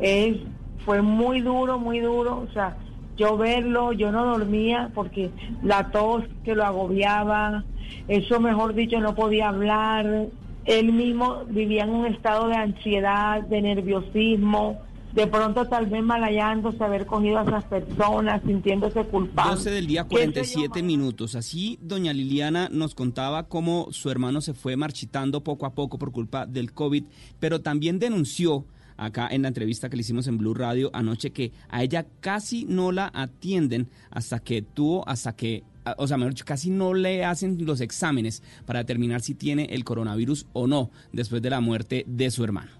[0.00, 0.36] es,
[0.84, 2.44] fue muy duro, muy duro.
[2.48, 2.76] O sea,
[3.16, 5.30] yo verlo, yo no dormía porque
[5.62, 7.64] la tos que lo agobiaba,
[8.08, 10.26] eso mejor dicho, no podía hablar,
[10.64, 14.78] él mismo vivía en un estado de ansiedad, de nerviosismo,
[15.12, 19.52] de pronto tal vez malayándose haber cogido a esas personas, sintiéndose culpable.
[19.52, 21.34] 12 del día 47 minutos.
[21.34, 26.12] Así doña Liliana nos contaba cómo su hermano se fue marchitando poco a poco por
[26.12, 27.04] culpa del COVID,
[27.38, 31.52] pero también denunció acá en la entrevista que le hicimos en Blue Radio anoche que
[31.70, 35.64] a ella casi no la atienden hasta que tuvo, hasta que
[35.96, 40.46] o sea, mejor casi no le hacen los exámenes para determinar si tiene el coronavirus
[40.52, 42.70] o no después de la muerte de su hermano.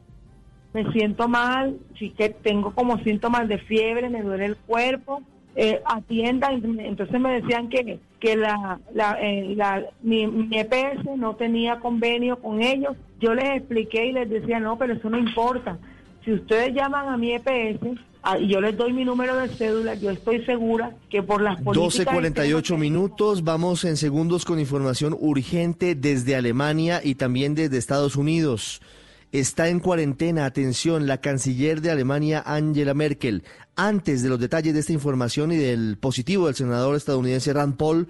[0.72, 5.22] Me siento mal, sí que tengo como síntomas de fiebre, me duele el cuerpo,
[5.56, 11.80] eh, entonces me decían que, que la, la, eh, la mi, mi, EPS no tenía
[11.80, 12.96] convenio con ellos.
[13.20, 15.78] Yo les expliqué y les decía, no, pero eso no importa.
[16.24, 17.98] Si ustedes llaman a mi EPS,
[18.46, 22.06] yo les doy mi número de cédula, yo estoy segura que por las políticas...
[22.06, 28.82] 12.48 minutos, vamos en segundos con información urgente desde Alemania y también desde Estados Unidos.
[29.32, 33.44] Está en cuarentena, atención, la canciller de Alemania, Angela Merkel.
[33.76, 38.08] Antes de los detalles de esta información y del positivo del senador estadounidense Rand Paul,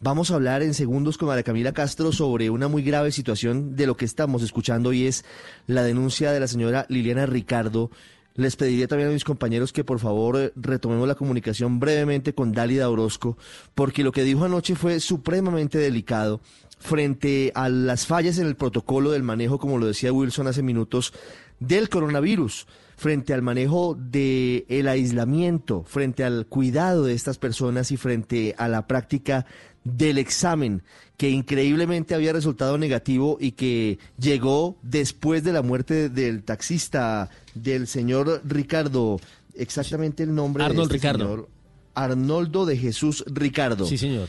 [0.00, 3.86] vamos a hablar en segundos con María Camila Castro sobre una muy grave situación de
[3.86, 5.24] lo que estamos escuchando y es
[5.66, 7.90] la denuncia de la señora Liliana Ricardo
[8.36, 12.52] les pediría también a mis compañeros que por favor eh, retomemos la comunicación brevemente con
[12.52, 13.36] Dálida Orozco,
[13.74, 16.40] porque lo que dijo anoche fue supremamente delicado
[16.78, 21.12] frente a las fallas en el protocolo del manejo, como lo decía Wilson hace minutos,
[21.58, 22.66] del coronavirus,
[22.96, 28.68] frente al manejo del el aislamiento, frente al cuidado de estas personas y frente a
[28.68, 29.46] la práctica
[29.84, 30.82] del examen
[31.16, 37.30] que increíblemente había resultado negativo y que llegó después de la muerte del taxista
[37.62, 39.20] del señor Ricardo,
[39.54, 41.24] exactamente el nombre Arnold de este Ricardo.
[41.24, 41.48] señor,
[41.94, 43.86] Arnoldo de Jesús Ricardo.
[43.86, 44.28] Sí, señor.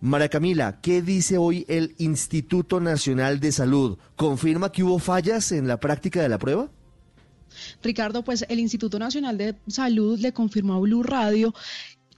[0.00, 3.96] María Camila, ¿qué dice hoy el Instituto Nacional de Salud?
[4.14, 6.68] ¿Confirma que hubo fallas en la práctica de la prueba?
[7.82, 11.54] Ricardo, pues el Instituto Nacional de Salud le confirmó a Blue Radio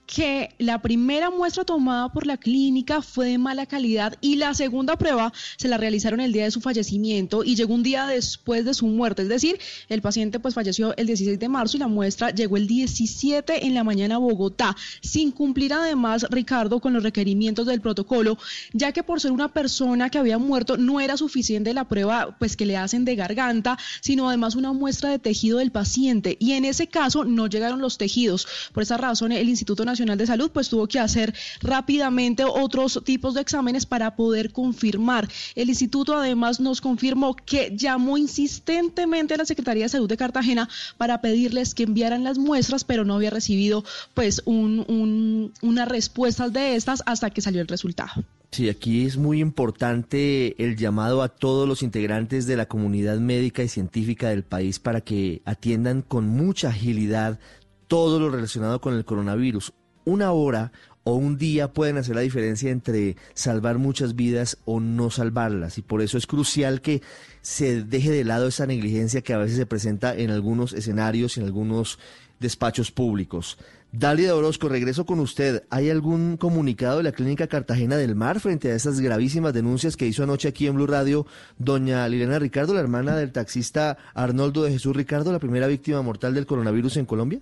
[0.09, 4.97] que la primera muestra tomada por la clínica fue de mala calidad y la segunda
[4.97, 8.73] prueba se la realizaron el día de su fallecimiento y llegó un día después de
[8.73, 9.21] su muerte.
[9.21, 12.65] Es decir, el paciente pues falleció el 16 de marzo y la muestra llegó el
[12.65, 18.39] 17 en la mañana a Bogotá, sin cumplir además, Ricardo, con los requerimientos del protocolo,
[18.73, 22.57] ya que por ser una persona que había muerto no era suficiente la prueba pues
[22.57, 26.65] que le hacen de garganta, sino además una muestra de tejido del paciente y en
[26.65, 28.47] ese caso no llegaron los tejidos.
[28.73, 33.33] Por esa razón el Instituto Nacional de Salud pues tuvo que hacer rápidamente otros tipos
[33.33, 35.27] de exámenes para poder confirmar.
[35.55, 40.69] El instituto además nos confirmó que llamó insistentemente a la Secretaría de Salud de Cartagena
[40.97, 43.83] para pedirles que enviaran las muestras, pero no había recibido
[44.13, 48.23] pues un, un, una respuesta de estas hasta que salió el resultado.
[48.51, 53.61] Sí, aquí es muy importante el llamado a todos los integrantes de la comunidad médica
[53.61, 57.39] y científica del país para que atiendan con mucha agilidad
[57.87, 59.73] todo lo relacionado con el coronavirus
[60.09, 60.71] una hora
[61.03, 65.77] o un día pueden hacer la diferencia entre salvar muchas vidas o no salvarlas.
[65.77, 67.01] Y por eso es crucial que
[67.41, 71.45] se deje de lado esa negligencia que a veces se presenta en algunos escenarios, en
[71.45, 71.99] algunos
[72.39, 73.57] despachos públicos.
[73.91, 75.63] Dalia Orozco, regreso con usted.
[75.71, 80.05] ¿Hay algún comunicado de la Clínica Cartagena del Mar frente a esas gravísimas denuncias que
[80.05, 81.25] hizo anoche aquí en Blue Radio
[81.57, 86.35] doña Liliana Ricardo, la hermana del taxista Arnoldo de Jesús Ricardo, la primera víctima mortal
[86.35, 87.39] del coronavirus en Colombia?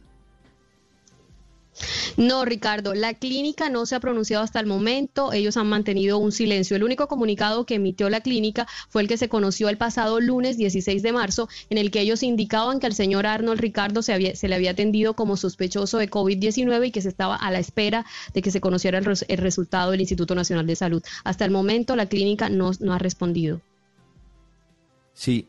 [2.18, 6.32] No, Ricardo, la clínica no se ha pronunciado hasta el momento, ellos han mantenido un
[6.32, 6.76] silencio.
[6.76, 10.58] El único comunicado que emitió la clínica fue el que se conoció el pasado lunes
[10.58, 14.56] 16 de marzo, en el que ellos indicaban que al señor Arnold Ricardo se, le
[14.56, 18.52] había atendido como sospechoso de COVID-19 y que se estaba a la espera de que
[18.52, 19.06] se conociera el,
[19.38, 21.04] resultado del Instituto Nacional de Salud.
[21.24, 23.62] Hasta el momento la clínica no, no ha respondido.
[25.14, 25.48] Sí,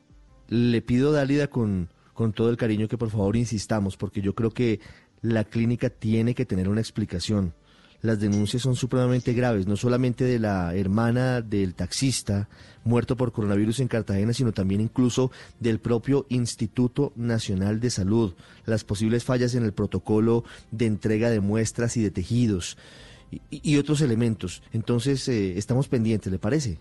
[0.49, 1.89] le pido, Dálida, con
[2.35, 4.81] todo el cariño que por favor insistamos, porque yo creo que
[5.23, 7.55] la clínica tiene que tener una explicación.
[8.01, 12.49] Las denuncias son supremamente graves, no solamente de la hermana del taxista
[12.85, 18.35] muerto por coronavirus en Cartagena, sino también incluso del propio Instituto Nacional de Salud,
[18.67, 22.79] las posibles fallas en el protocolo de entrega de muestras y de tejidos
[23.51, 24.63] y, otros elementos.
[24.73, 26.79] Entonces, eh, estamos pendientes, ¿le parece?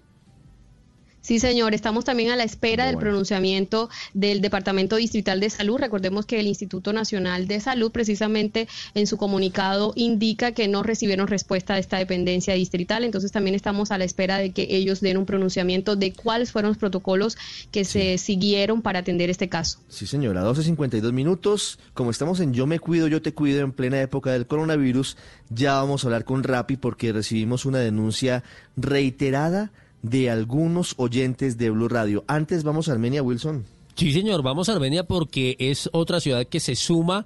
[1.27, 1.73] Sí, señor.
[1.73, 2.99] Estamos también a la espera bueno.
[2.99, 5.77] del pronunciamiento del Departamento Distrital de Salud.
[5.77, 11.27] Recordemos que el Instituto Nacional de Salud, precisamente en su comunicado, indica que no recibieron
[11.27, 13.03] respuesta de esta dependencia distrital.
[13.03, 16.69] Entonces, también estamos a la espera de que ellos den un pronunciamiento de cuáles fueron
[16.69, 17.37] los protocolos
[17.71, 17.99] que sí.
[17.99, 19.79] se siguieron para atender este caso.
[19.89, 20.45] Sí, señora.
[20.45, 21.77] 12.52 minutos.
[21.93, 25.17] Como estamos en Yo me cuido, yo te cuido en plena época del coronavirus,
[25.49, 28.45] ya vamos a hablar con Rappi porque recibimos una denuncia
[28.77, 32.23] reiterada de algunos oyentes de Blue Radio.
[32.27, 33.65] Antes vamos a Armenia, Wilson.
[33.95, 37.25] Sí, señor, vamos a Armenia porque es otra ciudad que se suma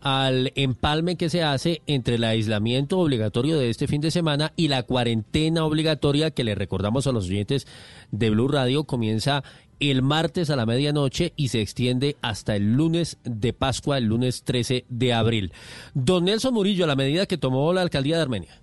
[0.00, 4.68] al empalme que se hace entre el aislamiento obligatorio de este fin de semana y
[4.68, 7.66] la cuarentena obligatoria que le recordamos a los oyentes
[8.10, 9.44] de Blue Radio comienza
[9.78, 14.42] el martes a la medianoche y se extiende hasta el lunes de Pascua, el lunes
[14.42, 15.52] 13 de abril.
[15.94, 18.60] Don Nelson Murillo, la medida que tomó la alcaldía de Armenia.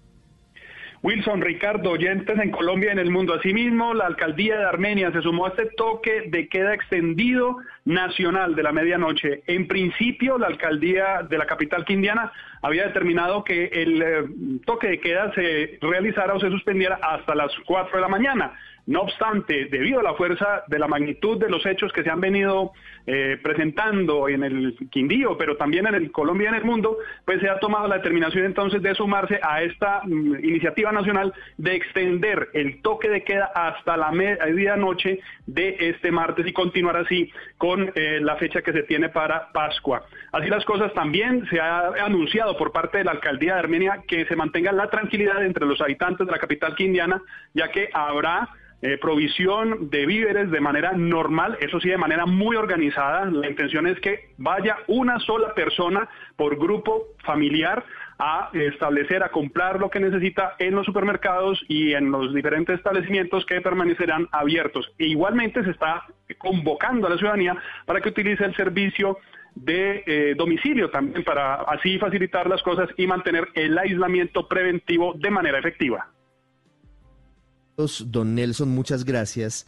[1.04, 3.34] Wilson, Ricardo, oyentes en Colombia y en el mundo.
[3.34, 8.64] Asimismo, la alcaldía de Armenia se sumó a este toque de queda extendido nacional de
[8.64, 9.44] la medianoche.
[9.48, 12.32] En principio, la alcaldía de la capital quindiana
[12.62, 14.26] había determinado que el eh,
[14.66, 18.54] toque de queda se realizara o se suspendiera hasta las 4 de la mañana.
[18.88, 22.22] No obstante, debido a la fuerza de la magnitud de los hechos que se han
[22.22, 22.72] venido
[23.06, 27.42] eh, presentando en el Quindío, pero también en el Colombia y en el mundo, pues
[27.42, 32.48] se ha tomado la determinación entonces de sumarse a esta mm, iniciativa nacional de extender
[32.54, 38.20] el toque de queda hasta la medianoche de este martes y continuar así con eh,
[38.22, 40.06] la fecha que se tiene para Pascua.
[40.32, 44.26] Así las cosas también se ha anunciado por parte de la alcaldía de Armenia que
[44.28, 47.22] se mantenga la tranquilidad entre los habitantes de la capital quindiana,
[47.54, 48.48] ya que habrá
[48.82, 53.26] eh, provisión de víveres de manera normal, eso sí, de manera muy organizada.
[53.26, 57.84] La intención es que vaya una sola persona por grupo familiar
[58.20, 63.46] a establecer, a comprar lo que necesita en los supermercados y en los diferentes establecimientos
[63.46, 64.92] que permanecerán abiertos.
[64.98, 66.06] E igualmente se está
[66.38, 69.18] convocando a la ciudadanía para que utilice el servicio
[69.56, 75.32] de eh, domicilio también para así facilitar las cosas y mantener el aislamiento preventivo de
[75.32, 76.08] manera efectiva.
[77.78, 79.68] Don Nelson, muchas gracias.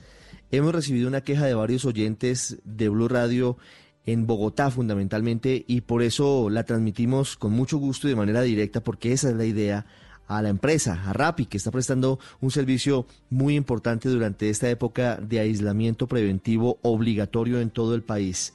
[0.49, 3.57] Hemos recibido una queja de varios oyentes de Blue Radio
[4.03, 8.80] en Bogotá fundamentalmente y por eso la transmitimos con mucho gusto y de manera directa
[8.80, 9.86] porque esa es la idea
[10.26, 15.18] a la empresa, a Rappi, que está prestando un servicio muy importante durante esta época
[15.18, 18.53] de aislamiento preventivo obligatorio en todo el país.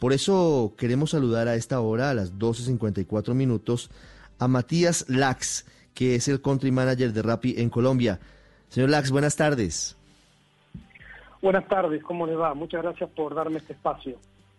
[0.00, 3.88] Por eso queremos saludar a esta hora, a las 12.54 minutos,
[4.40, 8.18] a Matías Lax, que es el country manager de Rappi en Colombia.
[8.76, 9.96] Señor Lax, buenas tardes.
[11.40, 12.52] Buenas tardes, ¿cómo le va?
[12.52, 14.18] Muchas gracias por darme este espacio.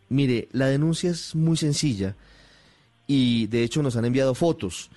[0.09, 2.15] Mire, la denuncia es muy sencilla
[3.05, 4.89] y de hecho nos han enviado fotos,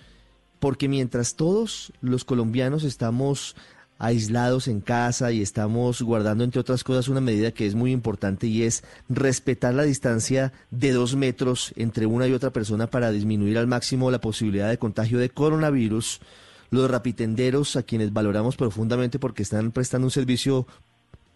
[0.59, 3.57] porque mientras todos los colombianos estamos
[3.99, 8.47] aislados en casa y estamos guardando, entre otras cosas, una medida que es muy importante
[8.47, 13.59] y es respetar la distancia de dos metros entre una y otra persona para disminuir
[13.59, 16.23] al máximo la posibilidad de contagio de coronavirus.
[16.71, 20.67] Los rapitenderos, a quienes valoramos profundamente porque están prestando un servicio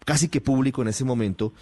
[0.05, 1.53] casi que público en ese momento,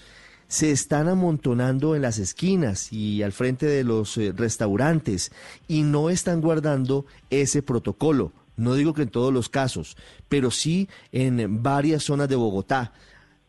[0.47, 5.31] se están amontonando en las esquinas y al frente de los eh, restaurantes
[5.67, 8.31] y no están guardando ese protocolo.
[8.55, 9.97] No digo que en todos los casos,
[10.29, 12.93] pero sí en varias zonas de Bogotá.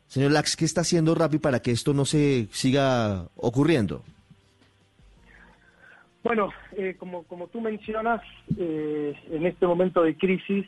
[0.08, 4.02] Señor Lax, ¿qué está haciendo Rappi para que esto no se siga ocurriendo?
[6.24, 8.22] Bueno, eh, como, como tú mencionas,
[8.58, 10.66] eh, en este momento de crisis,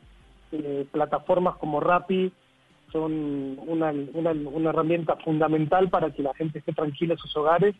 [0.92, 2.32] plataformas como Rappi,
[2.92, 7.74] son una, una, herramienta fundamental para que la gente esté tranquila en sus hogares,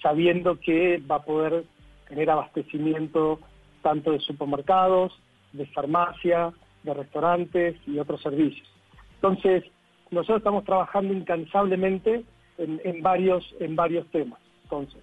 [0.00, 1.64] sabiendo que va a poder
[2.08, 3.40] tener abastecimiento
[3.82, 5.12] tanto de supermercados,
[5.52, 6.52] de farmacia,
[6.84, 8.68] de restaurantes y otros servicios.
[9.16, 9.64] Entonces,
[10.10, 12.24] nosotros estamos trabajando incansablemente
[12.58, 14.40] en, en, varios, en varios temas.
[14.64, 15.02] Entonces,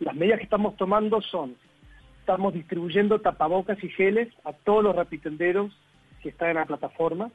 [0.00, 1.56] las medidas que estamos tomando son,
[2.20, 5.72] estamos distribuyendo tapabocas y geles a todos los rapitenderos
[6.22, 7.30] que están en la plataforma,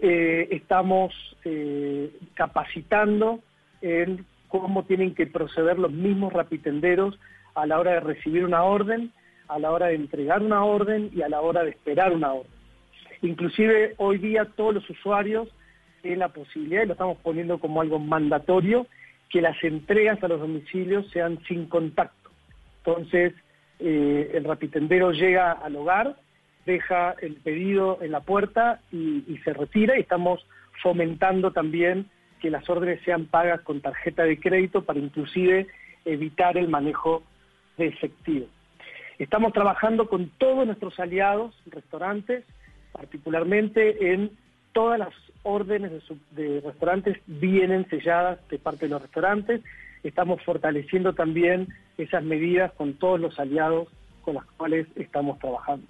[0.00, 1.12] eh, estamos
[1.44, 3.40] eh, capacitando
[3.82, 7.18] en cómo tienen que proceder los mismos rapitenderos
[7.54, 9.12] a la hora de recibir una orden,
[9.48, 12.50] a la hora de entregar una orden y a la hora de esperar una orden.
[13.22, 15.48] Inclusive hoy día todos los usuarios
[16.00, 18.86] tienen la posibilidad, y lo estamos poniendo como algo mandatorio,
[19.32, 22.30] que las entregas a los domicilios sean sin contacto.
[22.84, 23.32] Entonces,
[23.78, 26.16] eh, el rapitendero llega al hogar,
[26.66, 30.46] deja el pedido en la puerta y, se retira estamos
[30.82, 32.06] fomentando también
[32.40, 35.66] que las órdenes sean pagas con tarjeta de crédito para inclusive
[36.04, 37.22] evitar el manejo
[37.78, 38.46] de efectivo.
[39.18, 42.44] Estamos trabajando con todos nuestros aliados, restaurantes,
[42.92, 44.30] particularmente en
[44.72, 45.90] todas las órdenes
[46.32, 49.60] de, de, restaurantes vienen selladas de parte de los restaurantes.
[50.02, 51.68] Estamos fortaleciendo también
[51.98, 53.88] esas medidas con todos los aliados
[54.22, 55.86] con los cuales estamos trabajando.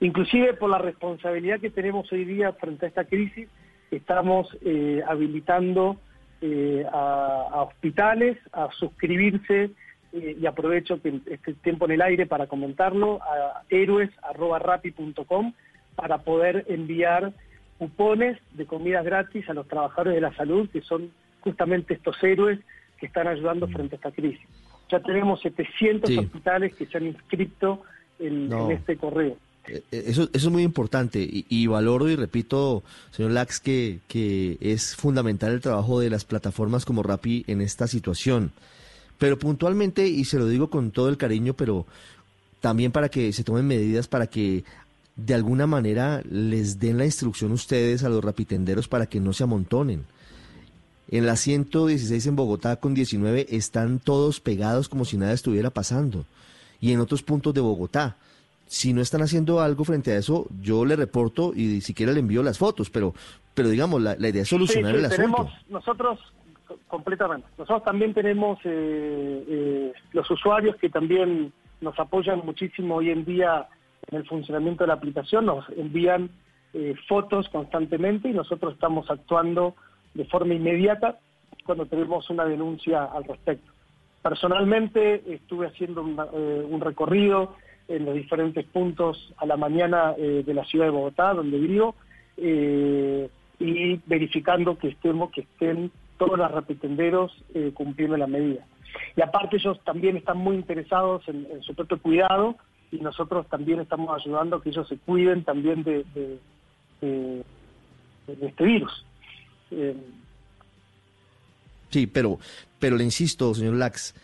[0.00, 3.48] Inclusive por la responsabilidad que tenemos hoy día frente a esta crisis,
[3.90, 5.96] estamos eh, habilitando
[6.40, 9.70] eh, a, hospitales a suscribirse
[10.12, 15.52] eh, y aprovecho que este tiempo en el aire para comentarlo a héroes.rapi.com
[15.94, 17.32] para poder enviar
[17.78, 21.10] cupones de comidas gratis a los trabajadores de la salud, que son
[21.40, 22.60] justamente estos héroes
[22.98, 24.46] que están ayudando frente a esta crisis.
[24.90, 27.82] Ya tenemos 700 hospitales que se han inscrito
[28.18, 29.36] en este correo.
[29.68, 34.58] Eh, eh, eso, eso es muy importante y, valoro y repito, señor Lax, que, que
[34.60, 38.52] es fundamental el trabajo de las plataformas como Rappi en esta situación.
[39.18, 41.86] Pero puntualmente, y se lo digo con todo el cariño, pero
[42.60, 44.64] también para que se tomen medidas para que
[45.16, 49.44] de alguna manera les den la instrucción ustedes a los rapitenderos para que no se
[49.44, 50.04] amontonen.
[51.08, 56.24] En la 116 en Bogotá con 19 están todos pegados como si nada estuviera pasando.
[56.80, 58.16] Y en otros puntos de Bogotá
[58.66, 62.42] si no están haciendo algo frente a eso, yo le reporto y siquiera le envío
[62.42, 63.14] las fotos, pero,
[63.54, 65.48] pero digamos, la, idea es solucionar el asunto.
[65.68, 66.18] Nosotros,
[66.88, 73.24] completamente, nosotros también tenemos eh, eh, los usuarios que también nos apoyan muchísimo hoy en
[73.24, 73.68] día
[74.10, 76.30] en el funcionamiento de la aplicación, nos envían
[76.72, 79.74] eh, fotos constantemente y nosotros estamos actuando
[80.14, 81.18] de forma inmediata
[81.64, 83.72] cuando tenemos una denuncia al respecto.
[84.22, 87.54] Personalmente estuve haciendo un recorrido
[87.88, 91.94] en los diferentes puntos a la mañana eh, de la ciudad de Bogotá, donde vivo,
[92.36, 93.28] eh,
[93.58, 98.66] y verificando que estemos, que estén todos los rapitenderos eh, cumpliendo la medida.
[99.16, 102.56] Y aparte ellos también están muy interesados en, su propio cuidado
[102.90, 106.04] y nosotros también estamos ayudando a que ellos se cuiden también de,
[107.00, 107.44] de,
[108.40, 109.04] este virus.
[109.70, 109.96] Eh,
[111.90, 112.38] sí, pero,
[112.78, 114.14] pero le insisto, señor Lax,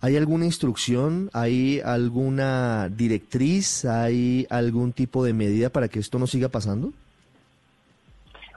[0.00, 6.26] ¿hay alguna instrucción, hay alguna directriz, hay algún tipo de medida para que esto no
[6.26, 6.92] siga pasando?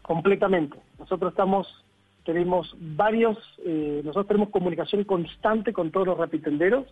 [0.02, 0.78] Completamente.
[0.98, 1.68] Nosotros estamos
[2.30, 6.86] tenemos varios, eh, nosotros tenemos comunicación constante con todos los rapitenderos.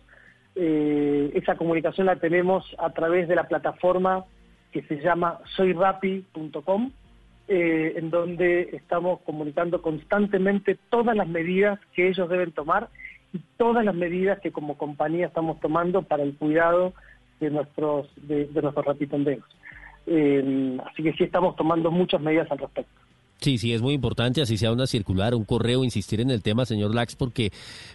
[0.60, 4.24] Eh, esa comunicación la tenemos a través de la plataforma
[4.72, 6.90] que se llama soyrapi.com,
[7.46, 12.88] eh, en donde estamos comunicando constantemente todas las medidas que ellos deben tomar
[13.32, 16.92] y todas las medidas que como compañía estamos tomando para el cuidado
[17.38, 19.46] de nuestros, de, de nuestros rapitenderos.
[20.06, 23.07] así que sí estamos tomando muchas medidas al respecto.
[23.40, 26.66] Sí, sí, es muy importante, así sea una circular, un correo, insistir en el tema,
[26.66, 27.52] señor Lax, porque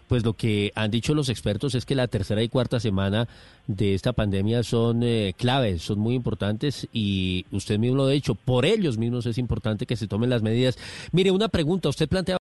[0.08, 3.28] pues lo que han dicho los expertos es que la tercera y cuarta semana
[3.68, 8.36] de esta pandemia son eh, claves, son muy importantes y usted mismo lo ha dicho,
[8.36, 10.78] por ellos mismos es importante que se tomen las medidas.
[11.12, 12.38] Mire, una pregunta, usted plantea